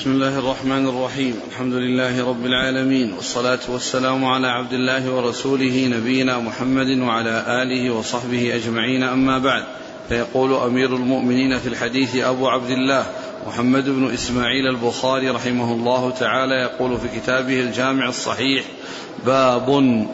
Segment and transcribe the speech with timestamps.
[0.00, 1.40] بسم الله الرحمن الرحيم.
[1.50, 3.12] الحمد لله رب العالمين.
[3.12, 9.02] والصلاة والسلام على عبد الله ورسوله نبينا محمد وعلى آله وصحبه أجمعين.
[9.02, 9.64] أما بعد
[10.08, 13.06] فيقول أمير المؤمنين في الحديث أبو عبد الله
[13.46, 18.64] محمد بن إسماعيل البخاري رحمه الله تعالى يقول في كتابه الجامع الصحيح
[19.26, 20.06] باب.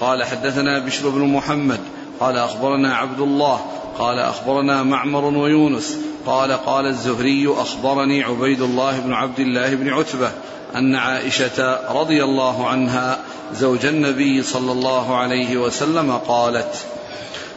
[0.00, 1.80] قال حدثنا بشر بن محمد.
[2.20, 3.60] قال أخبرنا عبد الله.
[3.98, 6.09] قال أخبرنا معمر ويونس.
[6.26, 10.30] قال قال الزهري أخبرني عبيد الله بن عبد الله بن عتبة
[10.74, 13.18] أن عائشة رضي الله عنها
[13.54, 16.84] زوج النبي صلى الله عليه وسلم قالت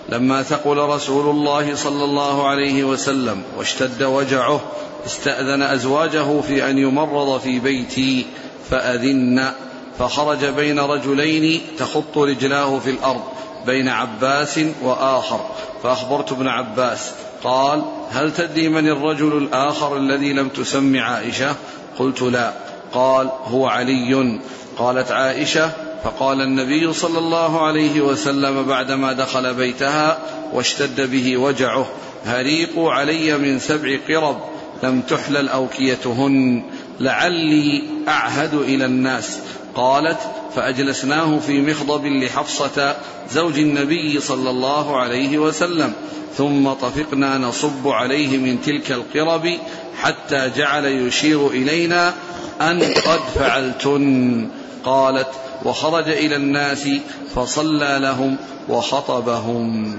[0.09, 4.61] لما ثقل رسول الله صلى الله عليه وسلم واشتد وجعه
[5.05, 8.25] استأذن أزواجه في أن يمرض في بيتي
[8.69, 9.51] فأذن
[9.99, 13.21] فخرج بين رجلين تخط رجلاه في الأرض
[13.65, 15.39] بين عباس وآخر
[15.83, 17.11] فأخبرت ابن عباس
[17.43, 21.55] قال هل تدري من الرجل الآخر الذي لم تسم عائشة؟
[21.99, 22.53] قلت لا.
[22.93, 24.39] قال هو علي.
[24.77, 25.71] قالت عائشة
[26.03, 30.17] فقال النبي صلى الله عليه وسلم بعدما دخل بيتها
[30.53, 31.85] واشتد به وجعه
[32.25, 34.37] هريقوا علي من سبع قرب
[34.83, 36.63] لم تحلل أوكيتهن
[36.99, 39.39] لعلي أعهد إلى الناس.
[39.75, 40.19] قالت
[40.55, 42.95] فأجلسناه في مخضب لحفصة
[43.31, 45.93] زوج النبي صلى الله عليه وسلم
[46.37, 49.57] ثم طفقنا نصب عليه من تلك القرب
[50.01, 52.13] حتى جعل يشير إلينا
[52.61, 54.47] أن قد فعلتن.
[54.85, 55.27] قالت
[55.65, 56.87] وخرج إلى الناس
[57.35, 58.37] فصلى لهم
[58.69, 59.95] وخطبهم.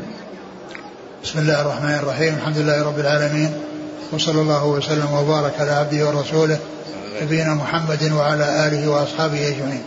[1.25, 3.53] بسم الله الرحمن الرحيم الحمد لله رب العالمين
[4.13, 6.59] وصلى الله وسلم وبارك على عبده ورسوله
[7.23, 9.85] نبينا محمد وعلى آله وأصحابه أجمعين.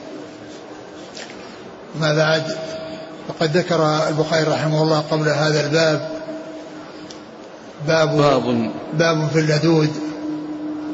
[2.00, 2.44] ما بعد
[3.28, 6.10] فقد ذكر البخاري رحمه الله قبل هذا الباب
[7.88, 8.72] باب باب.
[8.94, 9.90] باب في اللدود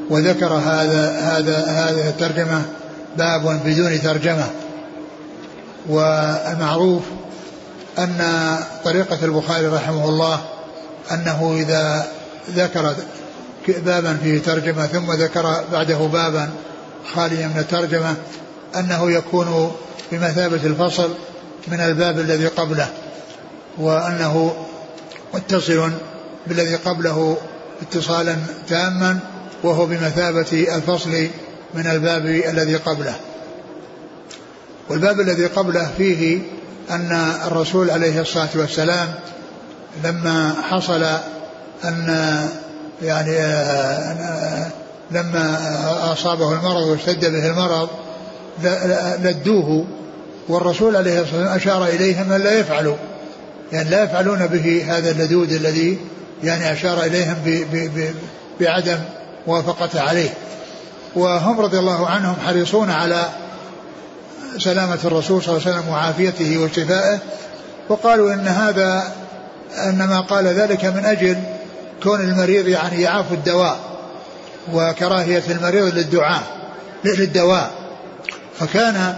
[0.10, 2.62] وذكر هذا هذا هذه الترجمة
[3.18, 4.50] باب بدون ترجمة.
[5.90, 7.02] والمعروف
[8.00, 10.39] أن طريقة البخاري رحمه الله
[11.11, 12.08] أنه إذا
[12.50, 12.95] ذكر
[13.67, 16.50] بابا فيه ترجمة ثم ذكر بعده بابا
[17.16, 18.16] خاليا من الترجمة
[18.76, 19.72] أنه يكون
[20.11, 21.10] بمثابة الفصل
[21.67, 22.88] من الباب الذي قبله
[23.78, 24.56] وأنه
[25.34, 25.92] متصل
[26.48, 27.38] بالذي قبله
[27.82, 28.36] اتصالا
[28.70, 29.20] تاما
[29.64, 31.28] وهو بمثابة الفصل
[31.73, 33.16] من الباب الذي قبله.
[34.89, 36.42] والباب الذي قبله فيه
[36.92, 39.14] أن الرسول عليه الصلاة والسلام
[40.04, 41.04] لما حصل
[41.83, 42.38] أن
[43.02, 43.38] يعني
[45.12, 45.60] لما
[46.14, 47.89] أصابه المرض واشتد به المرض
[49.23, 49.86] لدوه
[50.47, 52.95] والرسول عليه الصلاة والسلام أشار إليهم أن لا يفعلوا
[53.71, 55.97] يعني لا يفعلون به هذا اللدود الذي
[56.43, 57.36] يعني أشار إليهم
[58.59, 58.97] بعدم
[59.47, 60.30] موافقته عليه.
[61.15, 63.25] وهم رضي الله عنهم حريصون على
[64.58, 67.20] سلامة الرسول صلى الله عليه وسلم وعافيته وشفائه
[67.89, 69.03] وقالوا إن هذا
[69.89, 71.37] إنما قال ذلك من أجل
[72.03, 73.80] كون المريض يعني يعاف الدواء
[74.73, 76.43] وكراهية المريض للدعاء
[77.05, 77.71] للدواء.
[78.59, 79.15] فكان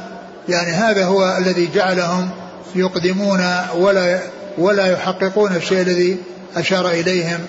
[0.49, 2.29] يعني هذا هو الذي جعلهم
[2.75, 3.41] يقدمون
[3.77, 4.19] ولا
[4.57, 6.17] ولا يحققون الشيء الذي
[6.55, 7.39] أشار إليهم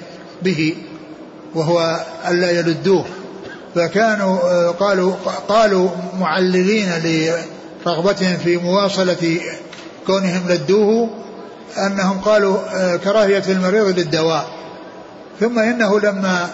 [0.42, 0.76] به
[1.54, 3.04] وهو ألا يلدوه.
[3.74, 5.14] فكانوا قالوا
[5.48, 9.40] قالوا معللين لرغبتهم في مواصلة
[10.06, 11.10] كونهم لدوه
[11.78, 12.56] أنهم قالوا
[12.96, 14.46] كراهية المريض للدواء.
[15.40, 16.48] ثم إنه لما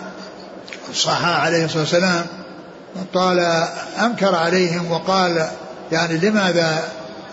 [0.95, 2.27] صح عليه الصلاة والسلام
[3.15, 3.67] قال
[4.01, 5.49] أنكر عليهم وقال
[5.93, 6.83] يعني لماذا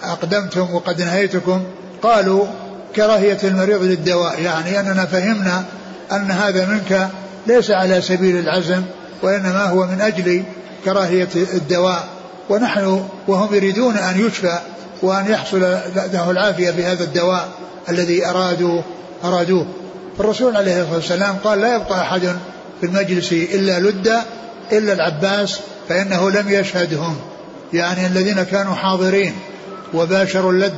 [0.04, 1.64] أقدمتم وقد نهيتكم؟
[2.04, 2.46] قالوا
[2.96, 5.64] كراهية المريض للدواء يعني أننا فهمنا
[6.12, 7.10] أن هذا منك
[7.48, 8.82] ليس على سبيل العزم
[9.22, 10.44] وإنما هو من أجل
[10.86, 12.08] كراهية الدواء.
[12.50, 14.60] ونحن وهم يريدون أن يشفى
[15.02, 15.60] وأن يحصل
[16.14, 17.50] له العافية بهذا الدواء
[17.90, 18.82] الذي أرادوا
[19.24, 19.66] أرادوه.
[20.20, 22.22] الرسول عليه الصلاة والسلام قال لا يبقى أحد
[22.80, 24.12] في المجلس إلا لد
[24.72, 27.16] إلا العباس فإنه لم يشهدهم
[27.74, 29.34] يعني الذين كانوا حاضرين
[29.94, 30.78] وباشروا اللد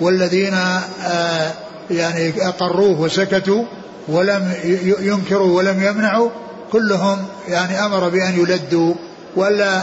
[0.00, 1.52] والذين آه
[1.90, 3.64] يعني أقروه وسكتوا
[4.08, 4.52] ولم
[5.00, 6.30] ينكروا ولم يمنعوا
[6.72, 8.94] كلهم يعني أمر بأن يلدوا
[9.36, 9.82] ولا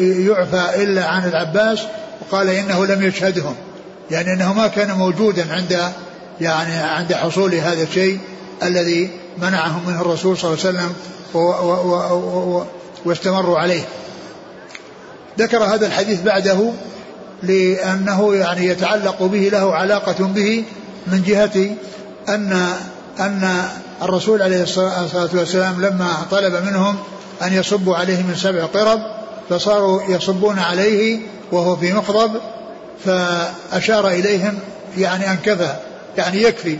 [0.00, 1.80] يعفى إلا عن العباس
[2.20, 3.54] وقال إنه لم يشهدهم
[4.10, 5.92] يعني أنه ما كان موجودا عند
[6.40, 8.18] يعني عند حصول هذا الشيء
[8.62, 10.92] الذي منعهم منه الرسول صلى الله عليه وسلم
[13.04, 13.82] واستمروا عليه.
[15.38, 16.72] ذكر هذا الحديث بعده
[17.42, 20.64] لأنه يعني يتعلق به له علاقة به
[21.06, 21.76] من جهة
[22.28, 22.72] أن
[23.20, 23.62] أن
[24.02, 26.96] الرسول عليه الصلاة والسلام لما طلب منهم
[27.42, 29.00] أن يصبوا عليه من سبع قرب
[29.50, 31.20] فصاروا يصبون عليه
[31.52, 32.40] وهو في مخضب
[33.04, 34.58] فأشار إليهم
[34.98, 35.74] يعني أن كفى
[36.18, 36.78] يعني يكفي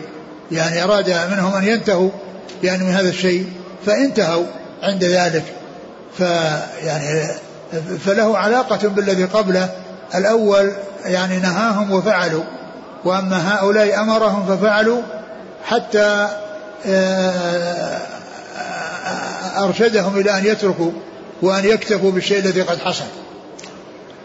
[0.53, 2.11] يعني أراد منهم أن ينتهوا
[2.63, 3.47] يعني من هذا الشيء.
[3.87, 4.47] فانتهوا
[4.83, 5.45] عند ذلك.
[6.19, 7.29] فيعني
[8.05, 9.69] فله علاقة بالذي قبله.
[10.15, 10.73] الأول
[11.05, 12.45] يعني نهاهم وفعلوا.
[13.05, 15.03] وأما هؤلاء أمرهم ففعلوا
[15.65, 16.29] حتى
[16.87, 17.99] آه،
[19.57, 20.91] أرشدهم إلى أن يتركوا
[21.43, 23.05] وأن يكتفوا بالشيء الذي قد حصل.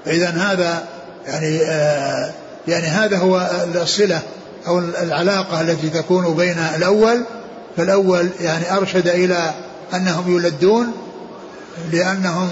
[0.07, 0.83] إذا هذا
[1.27, 2.31] يعني آه،
[2.67, 4.19] يعني هذا هو الصلة
[4.67, 7.23] أو العلاقة التي تكون بين الأول
[7.77, 9.53] فالأول يعني أرشد إلى
[9.93, 10.91] أنهم يلدون
[11.91, 12.49] لأنهم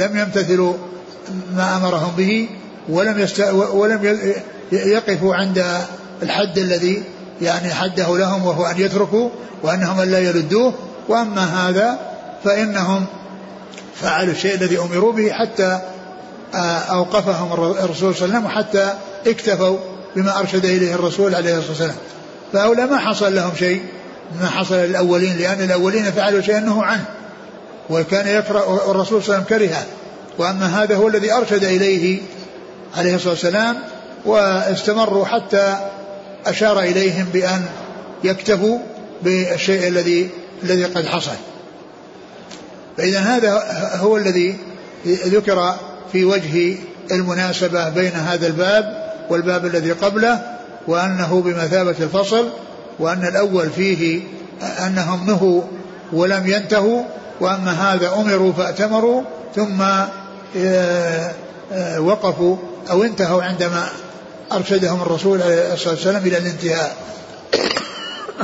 [0.00, 0.74] لم يمتثلوا
[1.56, 2.48] ما أمرهم به
[2.88, 3.40] ولم يست...
[3.72, 4.18] ولم
[4.72, 5.64] يقفوا عند
[6.22, 7.02] الحد الذي
[7.42, 9.30] يعني حده لهم وهو أن يتركوا
[9.62, 10.74] وأنهم لا يلدوه.
[11.08, 11.98] وأما هذا
[12.44, 13.06] فإنهم
[13.94, 15.80] فعلوا الشيء الذي أمروا به حتى
[16.54, 18.94] آه، أوقفهم الرسول صلى الله عليه وسلم وحتى
[19.26, 19.78] اكتفوا
[20.16, 21.96] بما أرشد إليه الرسول عليه الصلاة والسلام.
[22.52, 23.82] فهؤلاء ما حصل لهم شيء.
[24.40, 27.04] ما حصل للأولين لأن الأولين فعلوا شيئا نهوا عنه
[27.90, 29.86] وكان يكره الرسول صلى الله عليه وسلم كرهه.
[30.38, 32.20] وأما هذا هو الذي أرشد إليه
[32.96, 33.76] عليه الصلاة والسلام
[34.24, 35.76] واستمروا حتى
[36.46, 37.62] أشار إليهم بأن
[38.24, 38.78] يكتفوا
[39.22, 40.28] بالشيء الذي
[40.62, 41.36] الذي قد حصل.
[42.96, 43.62] فإذا هذا
[43.94, 44.56] هو الذي
[45.06, 45.74] ذكر
[46.12, 46.76] في وجه
[47.10, 50.42] المناسبة بين هذا الباب والباب الذي قبله
[50.86, 52.48] وأنه بمثابة الفصل
[53.00, 54.22] وأن الأول فيه
[54.62, 55.62] أنهم نهوا
[56.12, 57.04] ولم ينتهوا
[57.40, 59.22] وأما هذا أمروا فأتمروا
[59.56, 59.82] ثم
[60.56, 61.32] آه،
[61.72, 62.56] آه، وقفوا
[62.90, 63.88] أو انتهوا عندما
[64.52, 66.96] أرشدهم الرسول عليه الصلاة والسلام إلى الانتهاء.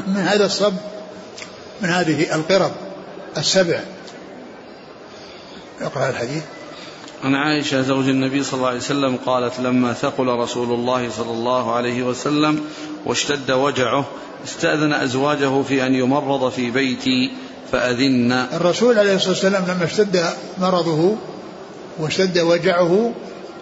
[0.06, 0.73] من هذا الصب؟
[1.82, 2.70] من هذه القرب
[3.37, 3.81] السبع.
[5.82, 6.43] اقرأ الحديث.
[7.25, 11.75] عن عائشة زوج النبي صلى الله عليه وسلم قالت لما ثقل رسول الله صلى الله
[11.75, 12.61] عليه وسلم
[13.07, 14.05] واشتد وجعه
[14.45, 17.33] استأذن أزواجه في أن يمرض في بيتي
[17.73, 18.33] فأذن.
[18.33, 20.25] الرسول عليه الصلاة والسلام لما اشتد
[20.59, 21.17] مرضه
[21.99, 23.13] واشتد وجعه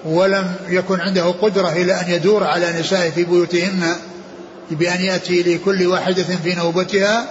[0.05, 3.97] ولم يكن عنده قدرة إلى أن يدور على نسائه في بيوتهن
[4.71, 7.27] بأن يأتي لكل واحدة في نوبتها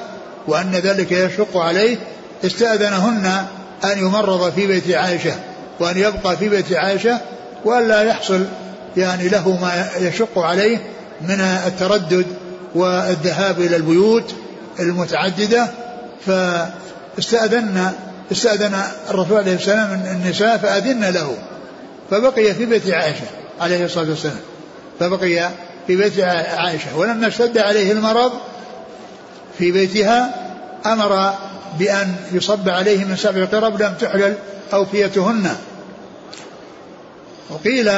[0.48, 1.98] وأن ذلك يشق عليه
[2.46, 3.46] استأذنهن
[3.84, 5.53] أن يمرض في بيت عائشة.
[5.80, 7.20] وأن يبقى في بيت عائشة
[7.66, 8.46] وألا يحصل
[8.98, 10.78] يعني له ما يشق عليه
[11.22, 12.26] من التردد
[12.76, 14.36] والذهاب إلى البيوت
[14.80, 15.68] المتعددة.
[16.26, 17.92] فاستأذن
[18.32, 21.38] استأذن الرسول عليه السلام النساء فأذن له.
[22.12, 23.26] فبقي في بيت عائشة
[23.62, 24.40] عليه الصلاة والسلام.
[25.00, 25.50] فبقي
[25.88, 26.98] في بيت عائشة.
[26.98, 28.32] ولما اشتد عليه المرض
[29.58, 30.36] في بيتها
[30.86, 31.34] أمر
[31.80, 34.36] بأن يصب عليه من سبع قرب لم تحلل
[34.74, 35.56] أوفيتهن
[37.50, 37.92] وقيل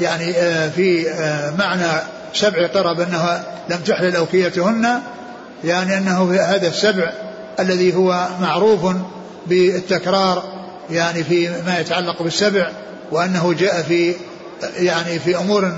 [0.00, 1.86] يعني آه، في آه، معنى
[2.34, 5.00] سبع قرب أنها لم تحلل أوفيتهن
[5.64, 7.12] يعني أنه هذا السبع
[7.60, 8.96] الذي هو معروف
[9.46, 10.42] بالتكرار
[10.90, 12.70] يعني في ما يتعلق بالسبع
[13.12, 14.14] وأنه جاء في
[14.76, 15.72] يعني في أمور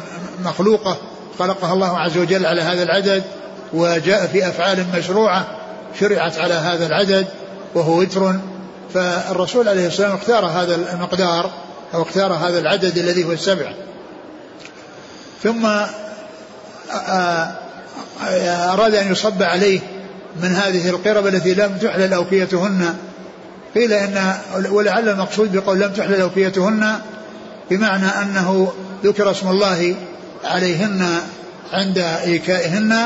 [0.44, 0.96] مخلوقة
[1.38, 3.22] خلقها الله عز وجل على هذا العدد
[3.72, 5.46] وجاء في أفعال مشروعة
[6.00, 7.26] شرعت على هذا العدد
[7.74, 8.36] وهو وتر
[8.94, 11.50] فالرسول عليه السلام اختار هذا المقدار
[11.94, 13.72] أو اختار هذا العدد الذي هو السبع.
[15.42, 15.66] ثم
[18.72, 19.80] أراد أن يصب عليه
[20.42, 22.94] من هذه القرب التي لم تحلل أوكيتهن
[23.74, 24.34] قيل إن
[24.70, 26.98] ولعل المقصود بقول لم تحلل أوكيتهن
[27.70, 28.72] بمعنى أنه
[29.04, 29.94] ذكر اسم الله
[30.44, 31.18] عليهن
[31.72, 32.96] عند إيكائهن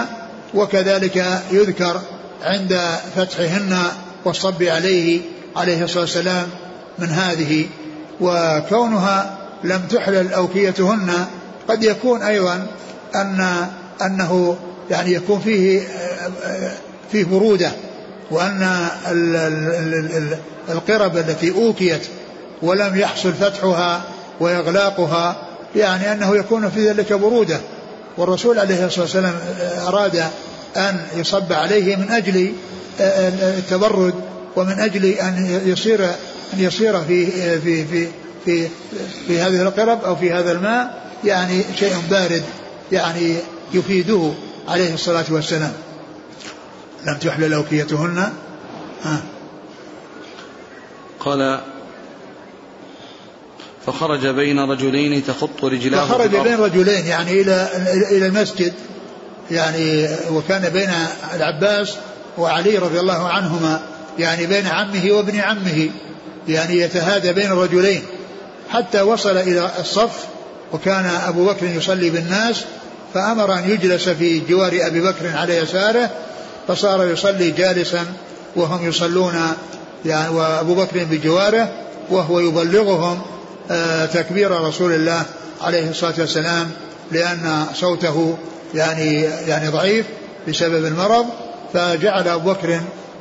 [0.54, 2.00] وكذلك يذكر
[2.42, 2.80] عند
[3.16, 3.82] فتحهن
[4.25, 5.36] والصب عليه.
[5.56, 6.46] عليه الصلاة والسلام
[6.98, 7.66] من هذه
[8.20, 11.26] وكونها لم تحلل أوكيتهن
[11.68, 12.66] قد يكون أيضا
[13.14, 13.66] أن
[14.02, 14.56] أنه
[14.90, 15.82] يعني يكون فيه
[17.12, 17.70] فيه برودة
[18.30, 18.88] وأن
[20.68, 22.06] القرب التي أوكيت
[22.62, 24.02] ولم يحصل فتحها
[24.40, 25.36] وإغلاقها
[25.76, 27.60] يعني أنه يكون في ذلك برودة.
[28.16, 29.34] والرسول عليه الصلاة والسلام
[29.86, 30.25] أراد
[30.76, 32.52] أن يصب عليه من أجل
[33.00, 34.14] التبرد
[34.56, 36.04] ومن أجل أن يصير
[36.54, 38.08] أن يصير في في في
[38.44, 38.68] في
[39.26, 42.42] في هذه القرب أو في هذا الماء يعني شيء بارد
[42.92, 43.36] يعني
[43.75, 44.32] يفيده
[44.68, 45.72] عليه الصلاة والسلام.
[47.06, 48.18] لم تحلل أوكيتهن؟
[49.04, 49.22] آه.
[51.20, 51.60] قال
[53.86, 57.68] فخرج بين رجلين تخط رجلاه فخرج بين رجلين يعني إلى
[58.10, 58.72] إلى المسجد
[59.50, 60.90] يعني وكان بين
[61.34, 61.96] العباس
[62.38, 63.95] وعلي رضي الله عنهما.
[64.18, 65.88] يعني بين عمه وابن عمه
[66.49, 68.02] يعني يتهادى بين الرجلين.
[68.70, 70.25] حتى وصل إلى الصف
[70.73, 72.64] وكان أبو بكر يصلي بالناس
[73.14, 76.11] فأمر أن يجلس في جوار أبي بكر على يساره
[76.68, 78.06] فصار يصلي جالسا
[78.56, 79.35] وهم يصلون
[80.04, 81.73] يعني وأبو بكر بجواره
[82.11, 83.23] وهو يبلغهم
[83.70, 85.23] آه، تكبير رسول الله
[85.61, 86.70] عليه الصلاة والسلام
[87.12, 88.37] لأن صوته
[88.75, 90.06] يعني يعني ضعيف
[90.49, 91.26] بسبب المرض
[91.73, 92.80] فجعل أبو بكر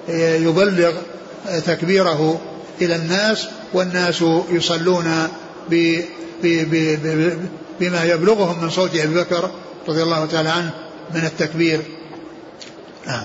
[0.10, 0.94] يبلغ
[1.66, 2.42] تكبيره
[2.82, 5.28] إلى الناس والناس يصلون
[7.80, 9.52] بما يبلغهم من صوت أبي بكر
[9.88, 10.72] رضي الله تعالى عنه
[11.16, 11.82] من التكبير.
[13.08, 13.24] نعم.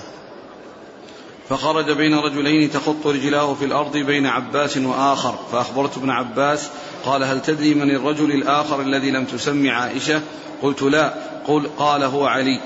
[1.49, 5.35] فخرج بين رجلين تخط رجلاه في الأرض بين عباس وآخر.
[5.51, 6.69] فأخبرت ابن عباس
[7.05, 10.21] قال هل تدري من الرجل الآخر الذي لم تسمي عائشة؟
[10.61, 11.13] قلت لا.
[11.47, 12.59] قل قال هو علي.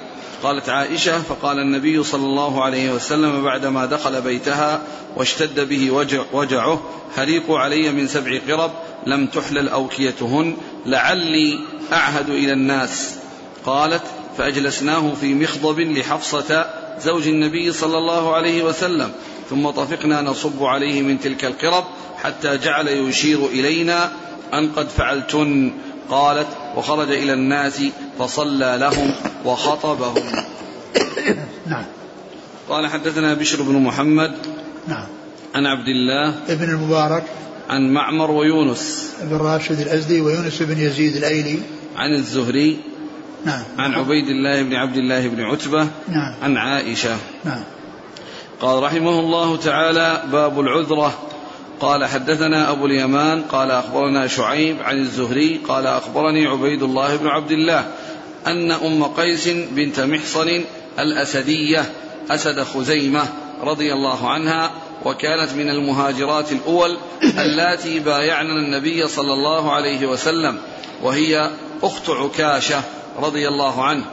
[0.45, 4.81] قالت عائشة فقال النبي صلى الله عليه وسلم بعدما دخل بيتها
[5.15, 6.81] واشتد به وجع وجعه
[7.15, 8.71] هريقوا علي من سبع قرب
[9.07, 11.59] لم تحلل أوكيتهن لعلي
[11.93, 13.15] أعهد إلى الناس.
[13.65, 14.01] قالت
[14.37, 16.65] فأجلسناه في مخضب لحفصة
[16.99, 19.11] زوج النبي صلى الله عليه وسلم
[19.49, 21.83] ثم طفقنا نصب عليه من تلك القرب
[22.23, 24.11] حتى جعل يشير إلينا
[24.53, 25.73] أن قد فعلتن.
[26.09, 27.81] قالت وخرج إلى الناس
[28.19, 29.11] فصلى لهم
[29.45, 30.23] وخطبهم.
[31.71, 31.85] نعم.
[32.69, 34.35] قال حدثنا بشر بن محمد
[34.87, 35.05] نعم.
[35.55, 37.23] عن عبد الله ابن المبارك
[37.69, 41.59] عن معمر ويونس بن راشد الأزدي ويونس بن يزيد الأيلي.
[41.95, 42.79] عن الزهري
[43.45, 43.63] نعم.
[43.77, 46.33] عن عبيد الله بن عبد الله بن عتبة نعم.
[46.41, 47.17] عن عائشة.
[47.43, 47.63] نعم.
[48.61, 51.19] قال رحمه الله تعالى باب العذرة.
[51.79, 57.51] قال حدثنا أبو اليمان قال أخبرنا شعيب عن الزهري قال أخبرني عبيد الله بن عبد
[57.51, 57.91] الله
[58.47, 60.61] أن أم قيس بنت محصن
[60.99, 61.91] الأسدية
[62.29, 63.27] أسد خزيمة
[63.63, 64.71] رضي الله عنها
[65.05, 70.57] وكانت من المهاجرات الأول اللاتي بايعن النبي صلى الله عليه وسلم
[71.03, 71.49] وهي
[71.83, 72.81] أخت عكاشة
[73.19, 74.05] رضي الله عنه.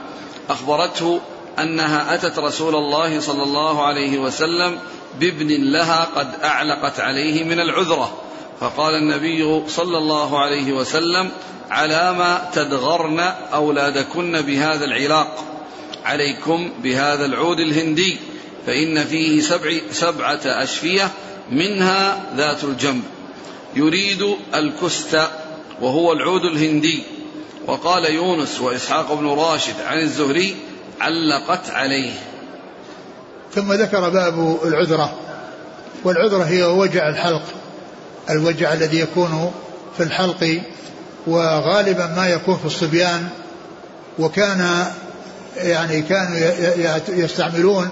[0.50, 1.20] أخبرته
[1.58, 4.78] أنها أتت رسول الله صلى الله عليه وسلم
[5.20, 8.22] بابن لها قد أعلقت عليه من العذرة.
[8.60, 11.30] فقال النبي صلى الله عليه وسلم
[11.70, 13.20] على ما تدغرن
[13.54, 15.44] أولادكن بهذا العلاق.
[16.04, 18.16] عليكم بهذا العود الهندي.
[18.66, 21.10] فإن فيه سبع سبعة أشفية
[21.50, 23.02] منها ذات الجنب.
[23.76, 25.28] يريد الكست
[25.80, 27.02] وهو العود الهندي.
[27.66, 30.56] وقال يونس وإسحاق بن راشد عن الزهري
[31.00, 32.31] علقت عليه.
[33.54, 35.12] ثم ذكر باب العذرة
[36.04, 37.42] والعذرة هي وجع الحلق
[38.30, 39.52] الوجع الذي يكون
[39.96, 40.60] في الحلق
[41.26, 43.28] وغالبا ما يكون في الصبيان
[44.18, 44.86] وكان
[45.56, 46.36] يعني كانوا
[47.08, 47.88] يستعملون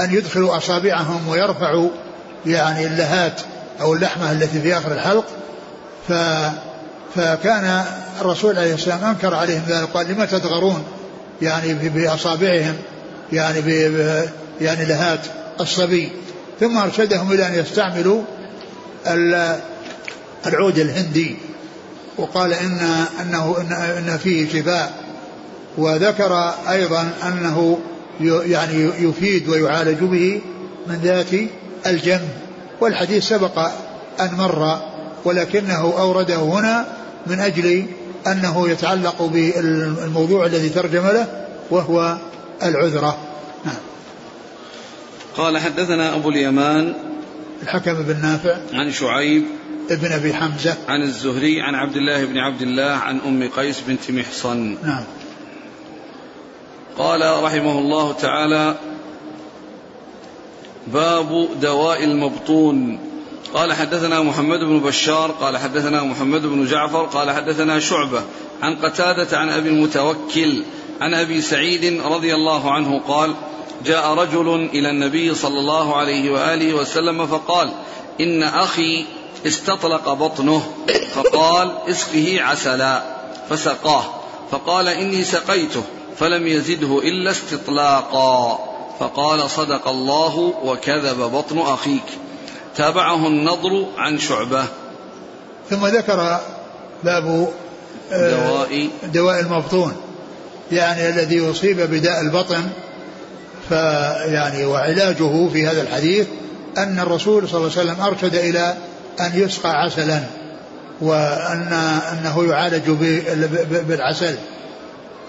[0.00, 1.88] أن يدخلوا أصابعهم ويرفعوا
[2.46, 3.40] يعني اللهات
[3.80, 5.24] أو اللحمة التي في آخر الحلق.
[6.08, 6.12] ف
[7.14, 7.84] فكان
[8.20, 10.84] الرسول عليه السلام أنكر عليهم ذلك قال لما تدغرون
[11.42, 12.76] يعني بأصابعهم؟
[13.32, 13.60] يعني
[14.60, 15.20] يعني لهات
[15.60, 16.12] الصبي
[16.60, 18.22] ثم أرشدهم إلى أن يستعملوا
[20.46, 21.36] العود الهندي.
[22.18, 22.78] وقال إن
[23.20, 23.56] أنه
[23.98, 24.92] إن, فيه شفاء.
[25.78, 27.78] وذكر أيضا أنه
[28.20, 30.40] يعني يفيد ويعالج به
[30.86, 31.26] من ذات
[31.86, 32.28] الجنب
[32.80, 33.58] والحديث سبق
[34.20, 34.78] أن مر
[35.24, 36.86] ولكنه أورده هنا
[37.26, 37.86] من أجل
[38.26, 41.26] أنه يتعلق بالموضوع الذي ترجم له
[41.70, 42.16] وهو
[42.62, 43.08] العذرة.
[43.08, 43.29] نعم
[45.36, 46.94] قال حدثنا أبو اليمان
[47.62, 49.44] الحكم بن نافع عن شعيب
[49.90, 54.10] ابن أبي حمزة عن الزهري عن عبد الله بن عبد الله عن أم قيس بنت
[54.10, 54.76] محصن.
[54.84, 55.04] نعم.
[56.98, 58.78] قال رحمه الله تعالى
[60.86, 62.98] باب دواء المبطون.
[63.54, 68.22] قال حدثنا محمد بن بشار قال حدثنا محمد بن جعفر قال حدثنا شعبة
[68.62, 70.62] عن قتادة عن أبي المتوكل
[71.00, 73.34] عن أبي سعيد رضي الله عنه قال
[73.84, 77.72] جاء رجل إلى النبي صلى الله عليه وآله وسلم فقال
[78.20, 79.04] إن أخي
[79.46, 80.62] استطلق بطنه.
[81.14, 83.02] فقال إسقه عسلا.
[83.50, 84.04] فسقاه.
[84.50, 85.82] فقال إني سقيته.
[86.18, 88.58] فلم يزده إلا استطلاقا.
[89.00, 92.18] فقال صدق الله وكذب بطن أخيك.
[92.76, 94.64] تابعه النضر عن شعبة.
[95.70, 96.40] ثم ذكر
[97.04, 97.52] باب
[98.12, 99.96] آه، دواء دواء المبطون.
[100.72, 102.70] يعني الذي أصيب بداء البطن.
[103.70, 106.26] فيعني وعلاجه في هذا الحديث
[106.78, 108.74] أن الرسول صلى الله عليه وسلم أرشد إلى
[109.20, 110.20] أن يسقى عسلا
[111.00, 111.72] وأن
[112.12, 112.90] أنه يعالج
[113.88, 114.34] بالعسل.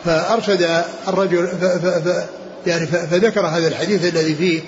[0.05, 2.25] فأرشد الرجل ف ف ف
[2.67, 4.61] يعني فذكر هذا الحديث الذي فيه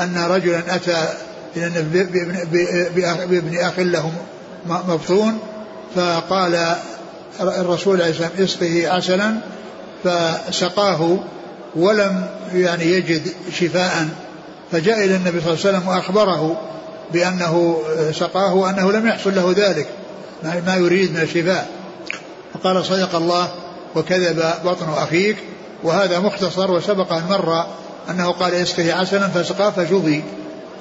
[0.00, 1.08] أن رجلا أتى
[3.26, 4.12] بابن أخ له
[4.66, 5.38] مبطون
[5.96, 6.76] فقال
[7.40, 9.34] الرسول عليه الصلاة والسلام اسقه عسلا
[10.04, 11.18] فسقاه
[11.76, 14.08] ولم يعني يجد شفاء
[14.72, 16.60] فجاء إلى النبي صلى الله عليه وسلم وأخبره
[17.12, 19.86] بأنه سقاه وأنه لم يحصل له ذلك
[20.66, 21.68] ما يريد من الشفاء.
[22.54, 23.48] فقال صدق الله
[23.94, 25.36] وكذب بطن أخيك
[25.82, 27.66] وهذا مختصر وسبق أن مر
[28.10, 30.22] أنه قال اسقه عسلا فسقاه فشفي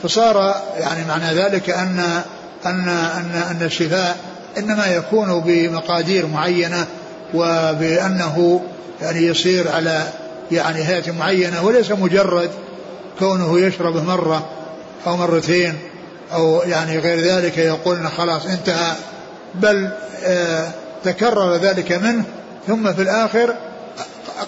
[0.03, 2.21] فصار يعني معنى ذلك أن
[2.65, 4.17] أن أن أن الشفاء
[4.57, 6.87] إنما يكون بمقادير معينة
[7.33, 8.61] وبأنه
[9.01, 10.07] يعني يصير على
[10.51, 12.49] يعني هيئة معينة وليس مجرد
[13.19, 14.49] كونه يشربه مرة
[15.07, 15.77] أو مرتين
[16.33, 18.95] أو يعني غير ذلك يقول خلاص انتهى
[19.55, 19.89] بل
[20.23, 20.71] آه
[21.03, 22.23] تكرر ذلك منه
[22.67, 23.55] ثم في الآخر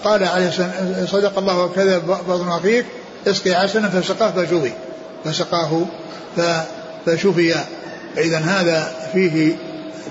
[0.03, 0.71] قال عليه السلام
[1.07, 2.85] صدق الله وكذا بطن أخيك
[3.27, 4.71] اسقي عسلا فسقاه فشفي
[5.25, 5.85] فسقاه
[7.05, 7.55] فشفي
[8.17, 9.55] إذا هذا فيه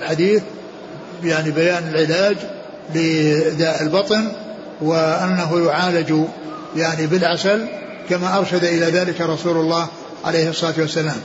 [0.00, 0.42] الحديث
[1.25, 2.37] يعني بيان العلاج
[2.94, 4.32] لداء البطن
[4.82, 6.14] وأنه يعالج
[6.76, 7.66] يعني بالعسل
[8.08, 9.88] كما أرشد إلى ذلك رسول الله
[10.24, 11.16] عليه الصلاة والسلام.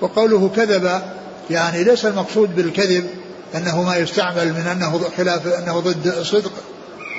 [0.00, 1.02] وقوله كذب
[1.50, 3.06] يعني ليس المقصود بالكذب
[3.54, 6.52] أنه ما يستعمل من أنه خلاف أنه ضد الصدق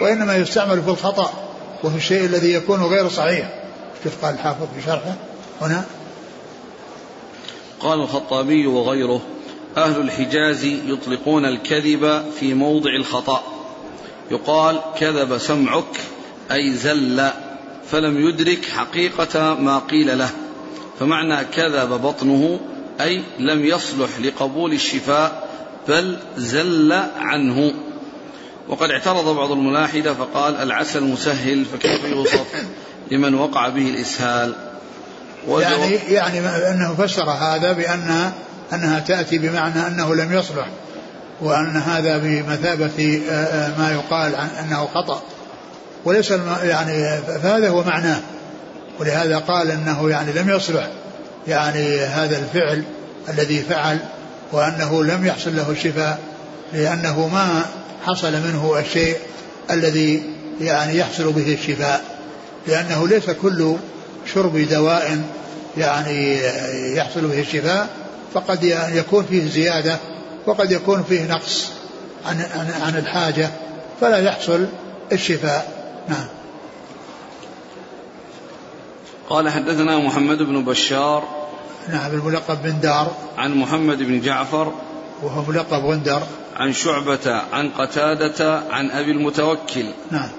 [0.02, 1.34] وإنما يستعمل في الخطأ
[1.84, 3.54] وفي الشيء الذي يكون غير صحيح.
[4.04, 5.16] كيف قال الحافظ في شرحه؟
[5.62, 5.84] هنا.
[7.80, 9.22] قال الخطابي وغيره
[9.78, 13.61] أهل الحجاز يطلقون الكذب في موضع الخطأ.
[14.32, 16.00] يقال كذب سمعك
[16.52, 17.30] أي زل
[17.92, 20.30] فلم يدرك حقيقة ما قيل له.
[21.00, 22.60] فمعنى كذب بطنه
[23.02, 25.50] أي لم يصلح لقبول الشفاء
[25.88, 27.74] بل زل عنه.
[28.68, 32.66] وقد اعترض بعض الملاحدة فقال العسل مسهل فكيف يوصف
[33.12, 34.56] لمن وقع به الإسهال؟
[35.48, 38.32] يعني يعني أنه فسر هذا بأن
[38.74, 40.68] أنها تأتي بمعنى أنه لم يصلح.
[41.42, 45.22] وأن هذا بمثابة آه، آه، ما يقال عن أنه خطأ.
[46.06, 46.32] وليس
[46.64, 48.20] يعني فهذا هو معناه.
[49.00, 50.88] ولهذا قال أنه يعني لم يصلح
[51.48, 52.84] يعني هذا الفعل
[53.30, 54.00] الذي فعل
[54.52, 56.20] وأنه لم يحصل له الشفاء
[56.74, 57.66] لأنه ما
[58.06, 59.16] حصل منه الشيء
[59.72, 60.24] الذي
[60.62, 62.02] يعني يحصل به الشفاء.
[62.68, 63.76] لأنه ليس كل
[64.34, 65.22] شرب دواء
[65.78, 66.40] يعني
[66.96, 67.90] يحصل به الشفاء
[68.34, 69.98] فقد يكون فيه زيادة
[70.46, 71.72] وقد يكون فيه نقص
[72.26, 73.50] عن, عن, عن الحاجة
[74.02, 74.66] فلا يحصل
[75.12, 75.82] الشفاء.
[76.10, 76.28] نعم.
[79.30, 81.24] قال حدثنا محمد بن بشار
[81.90, 83.16] نعم الملقب بن دار.
[83.38, 84.74] عن محمد بن جعفر
[85.24, 86.24] وهو ملقب غندر.
[86.56, 89.86] عن شعبة عن قتادة عن أبي المتوكل.
[90.12, 90.30] نعم.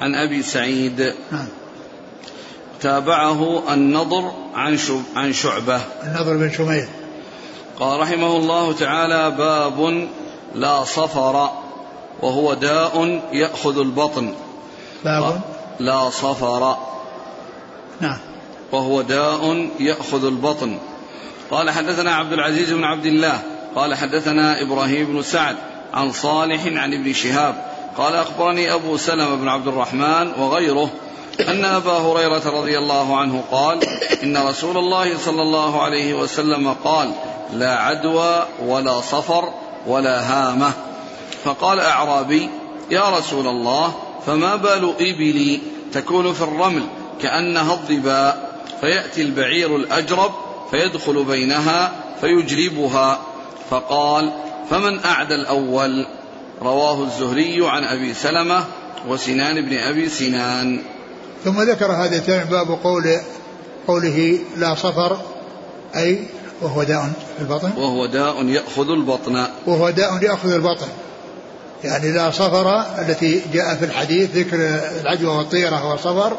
[0.00, 1.14] عن أبي سعيد.
[1.32, 1.48] نعم.
[2.80, 4.78] تابعه النضر عن
[5.16, 5.80] عن شعبة.
[6.04, 6.86] النضر بن شميل
[7.80, 10.08] قال رحمه الله تعالى باب
[10.54, 11.50] لا صفر
[12.22, 14.34] وهو داء يأخذ البطن.
[15.04, 15.40] باب
[15.80, 16.76] لا صفر
[18.00, 18.18] نعم.
[18.72, 20.78] وهو داء يأخذ البطن.
[21.50, 23.42] قال حدثنا عبد العزيز بن عبد الله
[23.74, 25.56] قال حدثنا إبراهيم بن سعد
[25.94, 27.54] عن صالح عن ابن شهاب
[27.98, 30.90] قال أخبرني أبو سلمة بن عبد الرحمن وغيره
[31.40, 33.78] أن أبا هريرة رضي الله عنه قال
[34.22, 37.12] إن رسول الله صلى الله عليه وسلم قال
[37.52, 39.52] لا عدوى ولا صفر
[39.86, 40.72] ولا هامة.
[41.44, 42.48] فقال أعرابي
[42.90, 43.94] يا رسول الله
[44.26, 45.60] فما بال إبلي
[45.92, 46.82] تكون في الرمل
[47.22, 50.32] كأنها الظباء فيأتي البعير الأجرب
[50.70, 53.20] فيدخل بينها فيجربها.
[53.70, 54.32] فقال
[54.70, 56.06] فمن أعدى الأول؟
[56.62, 58.64] رواه الزهري عن أبي سلمة
[59.08, 60.82] وسنان بن أبي سنان.
[61.44, 63.16] ثم ذكر هذا الترم باب قول
[63.86, 65.16] قوله لا صفر
[65.96, 66.24] أي
[66.62, 67.70] وهو داء في البطن.
[67.76, 69.46] وهو داء يأخذ البطن.
[69.66, 70.86] وهو داء يأخذ البطن.
[71.84, 74.56] يعني لا صفر التي جاء في الحديث ذكر
[75.00, 76.36] العجوة والطيرة صفر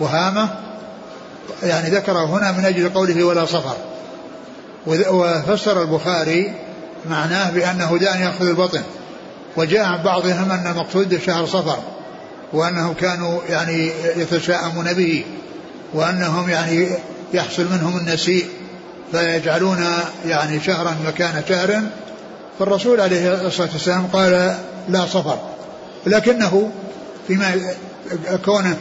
[0.00, 0.48] وهامة.
[1.62, 3.76] يعني ذكره هنا من أجل قوله ولا صفر.
[4.86, 6.54] وفسر البخاري
[7.10, 8.82] معناه بأنه داء يأخذ البطن.
[9.56, 11.78] وجاء عن بعضهم أن المقصود شهر صفر.
[12.52, 15.24] وأنهم كانوا يعني يتشاءمون به
[15.94, 16.88] وأنهم يعني
[17.34, 18.46] يحصل منهم النسيء
[19.12, 19.86] فيجعلون
[20.26, 21.82] يعني شهرا مكان شهر.
[22.58, 24.56] فالرسول عليه الصلاة والسلام قال
[24.88, 25.38] لا صفر.
[26.06, 26.70] لكنه
[27.28, 27.60] فيما
[28.44, 28.76] كونه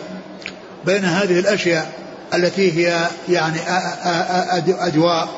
[0.86, 1.92] بين هذه الأشياء
[2.34, 3.58] التي هي يعني
[4.68, 5.30] أدواء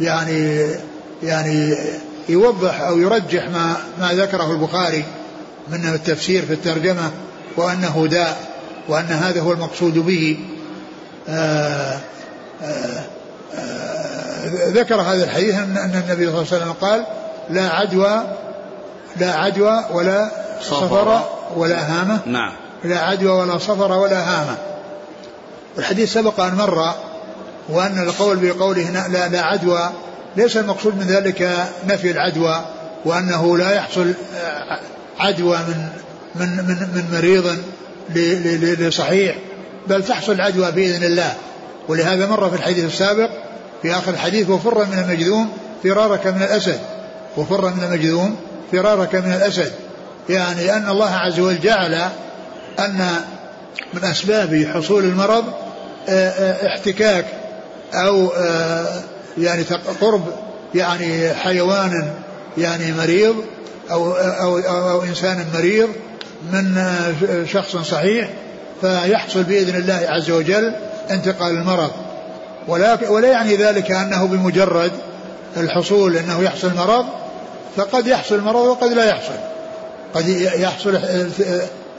[0.00, 0.66] يعني
[1.22, 1.76] يعني
[2.28, 5.04] يوضح أو يرجح ما ما ذكره البخاري
[5.68, 7.10] من التفسير في الترجمة.
[7.56, 8.36] وأنه داء
[8.88, 10.38] وأن هذا هو المقصود به.
[11.28, 11.98] آآ آه،
[12.62, 13.04] آآ
[13.54, 17.04] آه، آآ ذكر هذا الحديث أن النبي صلى الله عليه وسلم قال
[17.50, 18.22] لا عدوى
[19.16, 20.30] لا عدوى ولا
[20.62, 21.22] صفر.
[21.56, 22.18] ولا هامة.
[22.26, 22.52] نعم.
[22.84, 24.56] لا عدوى ولا صفر ولا هامة.
[25.78, 26.94] الحديث سبق أن مر
[27.68, 29.90] وأن القول بقوله لا, لا عدوى
[30.36, 32.64] ليس المقصود من ذلك نفي العدوى
[33.04, 34.14] وأنه لا يحصل
[35.18, 35.88] عدوى من
[36.34, 37.58] من من, من مريض
[38.80, 39.36] لصحيح
[39.86, 41.34] بل تحصل عدوى بإذن الله.
[41.88, 43.30] ولهذا مر في الحديث السابق
[43.82, 45.52] في آخر الحديث وفر من المجذوم
[45.84, 46.80] فرارك من الأسد.
[47.36, 48.36] وفر من المجذوم
[48.72, 49.72] فرارك من الأسد.
[50.28, 51.94] يعني أن الله عز وجل جعل
[52.78, 53.08] أن
[53.94, 55.44] من أسباب حصول المرض
[56.08, 57.26] آه، آه، احتكاك
[57.94, 59.02] أو آه،
[59.38, 59.62] يعني
[60.00, 60.22] قرب
[60.74, 62.12] يعني حيوان
[62.58, 63.36] يعني مريض
[63.90, 65.88] أو, أو, أو, أو إنسان مريض
[66.52, 66.78] من
[67.52, 68.28] شخص صحيح
[68.80, 70.72] فيحصل بإذن الله عز وجل
[71.10, 71.90] انتقال المرض.
[72.68, 74.92] ولا, ولا يعني ذلك أنه بمجرد
[75.56, 77.06] الحصول أنه يحصل مرض
[77.76, 79.34] فقد يحصل مرض وقد لا يحصل.
[80.14, 80.28] قد
[80.58, 80.98] يحصل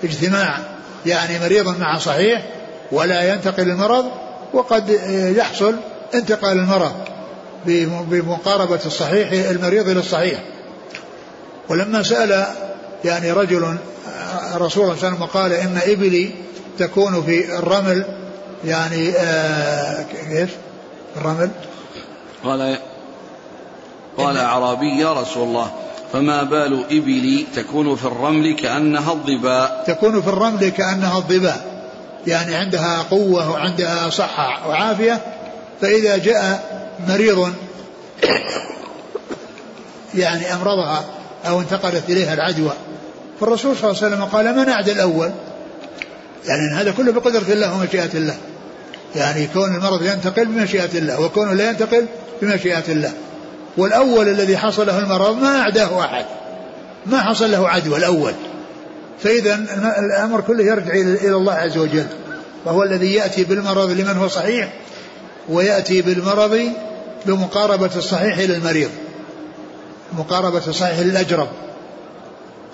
[0.04, 0.58] اجتماع
[1.06, 2.46] يعني مريض مع صحيح
[2.92, 4.06] ولا ينتقل المرض
[4.54, 4.90] وقد
[5.38, 5.76] يحصل
[6.14, 6.94] انتقال المرض
[8.08, 10.40] بمقاربة الصحيح المريض إلى الصحيح
[11.70, 12.46] ولما سأل
[13.06, 13.78] يعني رجل
[14.58, 16.32] رسول الله صلى الله عليه وسلم قال إن إبلي
[16.80, 18.06] تكون في الرمل
[18.66, 20.56] يعني آه كيف
[21.18, 21.50] الرمل.
[22.44, 22.78] قال
[24.18, 25.72] قال أعرابي يا رسول الله
[26.14, 31.86] فما بال إبلي تكون في الرمل كأنها الظباء تكون في الرمل كأنها الظباء
[32.28, 35.22] يعني عندها قوة وعندها صحة وعافية.
[35.82, 36.76] فإذا جاء
[37.08, 37.54] مريض
[40.16, 41.06] يعني أمرضها
[41.48, 42.72] أو انتقلت إليها العدوى
[43.40, 45.32] فالرسول صلى الله عليه وسلم قال من أعدى الأول؟
[46.46, 48.38] يعني هذا كله بقدرة الله ومشيئة الله.
[49.16, 52.06] يعني كون المرض ينتقل بمشيئة الله وكونه لا ينتقل
[52.42, 53.12] بمشيئة الله.
[53.78, 56.26] والأول الذي حصل له المرض ما أعداه أحد.
[57.06, 58.34] ما حصل له عدوى الأول.
[59.24, 59.56] فإذا
[60.00, 62.06] الأمر كله يرجع إلى الله عز وجل.
[62.66, 64.74] وهو الذي يأتي بالمرض لمن هو صحيح
[65.50, 66.62] ويأتي بالمرض
[67.26, 68.90] بمقاربة الصحيح إلى المريض.
[70.18, 71.48] مقاربة الصحيح للأجرب.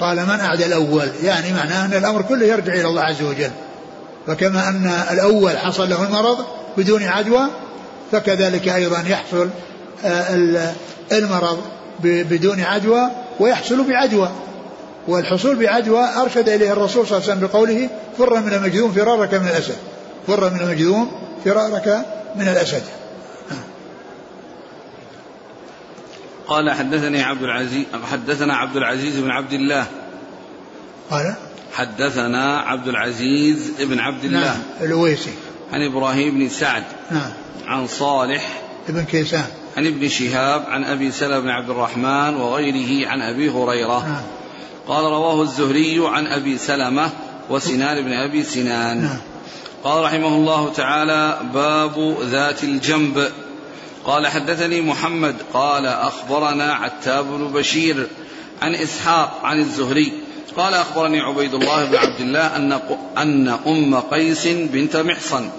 [0.01, 3.51] قال من أعدى الأول؟ يعني معناه أن الأمر كله يرجع إلى الله عز وجل.
[4.27, 6.45] فكما أن الأول حصل له المرض
[6.77, 7.41] بدون عدوى
[8.11, 9.49] فكذلك أيضا يحصل
[10.05, 10.73] آه،
[11.11, 11.61] المرض
[12.03, 13.09] بدون عدوى
[13.39, 14.29] ويحصل بعدوى.
[15.07, 19.47] والحصول بعدوى أرشد إليه الرسول صلى الله عليه وسلم بقوله فر من المجذوم فرارك من
[19.47, 19.75] الأسد.
[20.27, 21.11] فر من المجذوم
[21.45, 22.83] فرارك من الأسد.
[26.51, 29.85] قال حدثني عبد العزيز حدثنا عبد العزيز بن عبد الله.
[31.11, 31.35] قال؟
[31.73, 34.39] حدثنا عبد العزيز بن عبد الله.
[34.39, 35.33] نعم الويسي
[35.73, 36.83] عن إبراهيم بن سعد.
[37.11, 37.31] نعم.
[37.67, 38.61] عن صالح.
[38.89, 39.45] بن كيسان.
[39.77, 44.07] عن ابن شهاب عن أبي سلمة بن عبد الرحمن وغيره عن أبي هريرة.
[44.07, 44.21] نعم.
[44.87, 47.09] قال رواه الزهري عن أبي سلمة
[47.49, 49.01] وسنان بن أبي سنان.
[49.01, 49.17] نعم.
[49.83, 53.31] قال رحمه الله تعالى باب ذات الجنب.
[54.05, 58.07] قال حدثني محمد قال أخبرنا عتاب بن بشير
[58.61, 60.13] عن إسحاق عن الزهري
[60.57, 62.79] قال أخبرني عبيد الله بن عبد الله أن
[63.17, 65.49] أن أم قيس بنت محصن